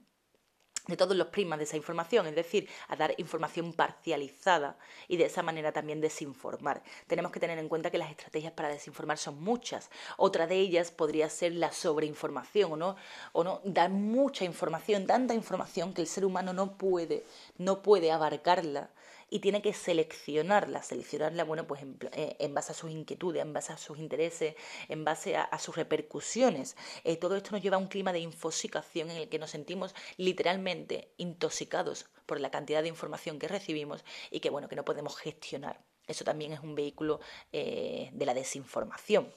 de 0.87 0.97
todos 0.97 1.17
los 1.17 1.29
prismas 1.29 1.59
de 1.59 1.65
esa 1.65 1.77
información, 1.77 2.27
es 2.27 2.35
decir, 2.35 2.69
a 2.89 2.97
dar 2.97 3.15
información 3.19 3.73
parcializada 3.73 4.79
y 5.09 5.17
de 5.17 5.27
esa 5.27 5.43
manera 5.43 5.73
también 5.73 6.01
desinformar. 6.01 6.83
Tenemos 7.07 7.33
que 7.33 7.41
tener 7.41 7.59
en 7.59 7.69
cuenta 7.69 7.91
que 7.91 7.99
las 7.99 8.11
estrategias 8.11 8.53
para 8.53 8.69
desinformar 8.69 9.19
son 9.19 9.43
muchas. 9.43 9.91
Otra 10.17 10.47
de 10.47 10.57
ellas 10.57 10.91
podría 10.91 11.29
ser 11.29 11.53
la 11.53 11.73
sobreinformación 11.73 12.73
o 12.73 12.77
no, 12.77 12.97
o 13.33 13.45
no 13.45 13.61
dar 13.65 13.91
mucha 13.91 14.45
información, 14.45 15.07
tanta 15.07 15.35
información 15.35 15.93
que 15.93 16.03
el 16.03 16.09
ser 16.09 16.25
humano 16.25 16.53
no 16.53 16.77
puede, 16.77 17.25
no 17.59 17.83
puede 17.83 18.13
abarcarla 18.13 18.91
y 19.29 19.41
tiene 19.41 19.63
que 19.63 19.73
seleccionarla, 19.73 20.83
seleccionarla, 20.83 21.45
bueno, 21.45 21.67
pues 21.67 21.83
en, 21.83 21.99
eh, 22.13 22.49
base 22.51 22.73
a 22.73 22.75
sus 22.75 22.91
inquietudes, 22.91 23.43
en 23.43 23.53
base 23.53 23.73
a 23.73 23.79
sus 23.79 23.99
intereses, 23.99 24.55
en 24.89 25.05
base 25.05 25.37
a, 25.37 25.59
sus 25.59 25.77
repercusiones. 25.77 26.77
Eh, 27.05 27.17
todo 27.17 27.37
esto 27.37 27.51
nos 27.53 27.63
lleva 27.63 27.77
a 27.77 27.81
un 27.81 27.89
clima 27.89 28.13
de 28.13 28.21
infosicación 28.21 29.11
en 29.11 29.17
el 29.17 29.29
que 29.29 29.39
nos 29.39 29.51
sentimos 29.51 29.95
literalmente 30.17 31.13
intoxicados 31.17 32.07
por 32.27 32.41
la 32.41 32.51
cantidad 32.51 32.83
de 32.83 32.89
información 32.89 33.39
que 33.39 33.49
recibimos 33.49 34.05
y 34.31 34.41
que, 34.41 34.51
bueno, 34.51 34.69
que 34.69 34.77
no 34.77 34.85
podemos 34.85 35.17
gestionar. 35.17 35.83
Eso 36.07 36.25
también 36.25 36.53
es 36.53 36.61
un 36.61 36.77
vehículo 36.77 37.21
eh, 37.53 38.11
de 38.13 38.27
la 38.27 38.35
desinformación. 38.35 39.33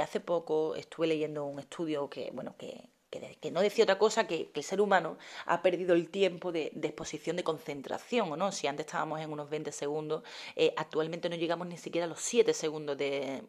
hace 0.00 0.20
poco 0.20 0.74
estuve 0.74 1.06
leyendo 1.06 1.44
un 1.44 1.58
estudio 1.58 2.08
que, 2.08 2.30
bueno, 2.32 2.56
que, 2.56 2.88
que, 3.10 3.50
no 3.50 3.60
decía 3.60 3.84
otra 3.84 3.98
cosa 3.98 4.26
que, 4.26 4.50
el 4.54 4.62
ser 4.62 4.80
humano 4.80 5.18
ha 5.46 5.62
perdido 5.62 5.94
el 5.94 6.10
tiempo 6.10 6.52
de, 6.52 6.72
exposición 6.82 7.36
de 7.36 7.44
concentración, 7.44 8.32
¿o 8.32 8.36
no? 8.36 8.52
Si 8.52 8.66
antes 8.66 8.86
estábamos 8.86 9.20
en 9.20 9.32
unos 9.32 9.50
20 9.50 9.72
segundos, 9.72 10.22
eh, 10.56 10.74
actualmente 10.76 11.28
no 11.28 11.36
llegamos 11.36 11.66
ni 11.66 11.78
siquiera 11.78 12.06
a 12.06 12.08
los 12.08 12.20
7 12.20 12.52
segundos 12.54 12.98
de, 12.98 13.42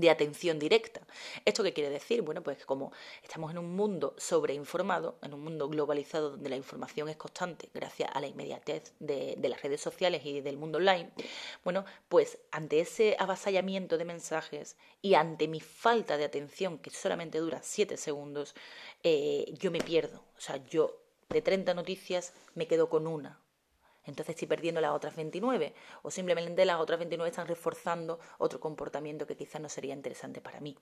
de 0.00 0.10
atención 0.10 0.58
directa. 0.58 1.00
¿Esto 1.44 1.62
qué 1.62 1.72
quiere 1.72 1.90
decir? 1.90 2.22
Bueno, 2.22 2.42
pues 2.42 2.64
como 2.66 2.92
estamos 3.22 3.50
en 3.50 3.58
un 3.58 3.74
mundo 3.74 4.14
sobreinformado, 4.18 5.18
en 5.22 5.32
un 5.32 5.40
mundo 5.40 5.68
globalizado 5.68 6.30
donde 6.30 6.50
la 6.50 6.56
información 6.56 7.08
es 7.08 7.16
constante 7.16 7.70
gracias 7.72 8.10
a 8.12 8.20
la 8.20 8.26
inmediatez 8.26 8.92
de, 9.00 9.36
las 9.48 9.62
redes 9.62 9.80
sociales 9.80 10.24
y 10.24 10.40
del 10.40 10.58
mundo 10.58 10.78
online, 10.78 11.10
bueno, 11.64 11.84
pues 12.08 12.38
ante 12.50 12.80
ese 12.80 13.16
avasallamiento 13.18 13.96
de 13.96 14.04
mensajes 14.04 14.76
y 15.00 15.14
ante 15.14 15.48
mi 15.48 15.60
falta 15.60 16.16
de 16.16 16.24
atención, 16.24 16.78
que 16.78 16.90
solamente 16.90 17.38
dura 17.38 17.60
7 17.62 17.96
segundos, 17.96 18.54
eh, 19.02 19.54
yo 19.58 19.70
me 19.70 19.80
pierdo. 19.80 20.24
O 20.36 20.40
sea, 20.40 20.56
yo 20.66 21.00
de 21.28 21.40
30 21.40 21.74
noticias 21.74 22.34
me 22.54 22.66
quedo 22.66 22.88
con 22.88 23.06
una 23.06 23.40
entonces 24.06 24.34
estoy 24.34 24.48
perdiendo 24.48 24.80
las 24.80 24.92
otras 24.92 25.16
29 25.16 25.74
o 26.02 26.10
simplemente 26.10 26.64
las 26.64 26.80
otras 26.80 26.98
29 26.98 27.30
están 27.30 27.48
reforzando 27.48 28.18
otro 28.38 28.60
comportamiento 28.60 29.26
que 29.26 29.36
quizás 29.36 29.60
no 29.60 29.68
sería 29.68 29.94
interesante 29.94 30.40
para 30.40 30.60
mí. 30.60 30.76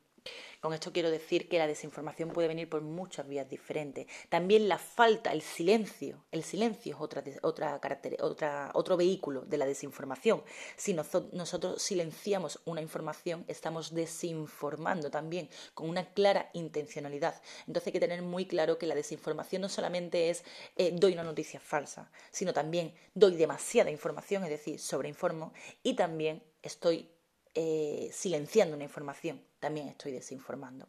Con 0.60 0.72
esto 0.72 0.94
quiero 0.94 1.10
decir 1.10 1.48
que 1.48 1.58
la 1.58 1.66
desinformación 1.66 2.30
puede 2.30 2.48
venir 2.48 2.70
por 2.70 2.80
muchas 2.80 3.28
vías 3.28 3.46
diferentes. 3.46 4.06
También 4.30 4.66
la 4.66 4.78
falta, 4.78 5.30
el 5.30 5.42
silencio, 5.42 6.24
el 6.32 6.42
silencio 6.42 6.94
es 6.94 7.00
otra, 7.02 7.22
otra, 7.42 7.78
otra 8.20 8.70
otro 8.72 8.96
vehículo 8.96 9.42
de 9.42 9.58
la 9.58 9.66
desinformación. 9.66 10.42
Si 10.76 10.94
nosotros 10.94 11.82
silenciamos 11.82 12.60
una 12.64 12.80
información, 12.80 13.44
estamos 13.46 13.92
desinformando 13.94 15.10
también 15.10 15.50
con 15.74 15.90
una 15.90 16.14
clara 16.14 16.48
intencionalidad. 16.54 17.42
Entonces 17.66 17.88
hay 17.88 17.92
que 17.92 18.00
tener 18.00 18.22
muy 18.22 18.46
claro 18.46 18.78
que 18.78 18.86
la 18.86 18.94
desinformación 18.94 19.60
no 19.60 19.68
solamente 19.68 20.30
es 20.30 20.44
eh, 20.76 20.92
doy 20.94 21.12
una 21.12 21.24
noticia 21.24 21.60
falsa, 21.60 22.10
sino 22.30 22.54
también 22.54 22.94
doy 23.12 23.36
demasiada 23.36 23.90
información, 23.90 24.44
es 24.44 24.50
decir, 24.50 24.80
sobreinformo, 24.80 25.52
y 25.82 25.94
también 25.94 26.42
estoy 26.62 27.10
eh, 27.54 28.10
silenciando 28.12 28.74
una 28.74 28.84
información, 28.84 29.40
también 29.64 29.88
estoy 29.88 30.12
desinformando. 30.12 30.86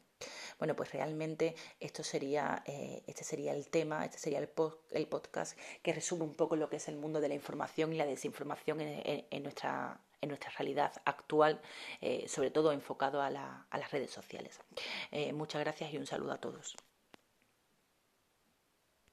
Bueno, 0.59 0.75
pues 0.75 0.91
realmente 0.91 1.55
esto 1.79 2.03
sería, 2.03 2.61
eh, 2.65 3.03
este 3.07 3.23
sería 3.23 3.53
el 3.53 3.69
tema, 3.69 4.03
este 4.03 4.17
sería 4.17 4.39
el, 4.39 4.49
el, 4.91 5.07
podcast 5.07 5.57
que 5.81 5.93
resume 5.93 6.23
un 6.23 6.35
poco 6.35 6.57
lo 6.57 6.69
que 6.69 6.75
es 6.75 6.89
el 6.89 6.97
mundo 6.97 7.21
de 7.21 7.29
la 7.29 7.35
información 7.35 7.93
y 7.93 7.97
la 7.97 8.05
desinformación 8.05 8.81
en, 8.81 9.43
nuestra, 9.43 10.01
en 10.19 10.27
nuestra 10.27 10.51
realidad 10.57 10.91
actual, 11.05 11.61
eh, 12.01 12.27
sobre 12.27 12.51
todo 12.51 12.73
enfocado 12.73 13.21
a, 13.21 13.27
a 13.69 13.77
las 13.77 13.91
redes 13.91 14.11
sociales. 14.11 14.59
muchas 15.33 15.61
gracias 15.61 15.93
y 15.93 15.97
un 15.97 16.05
saludo 16.05 16.33
a 16.33 16.37
todos. 16.37 16.75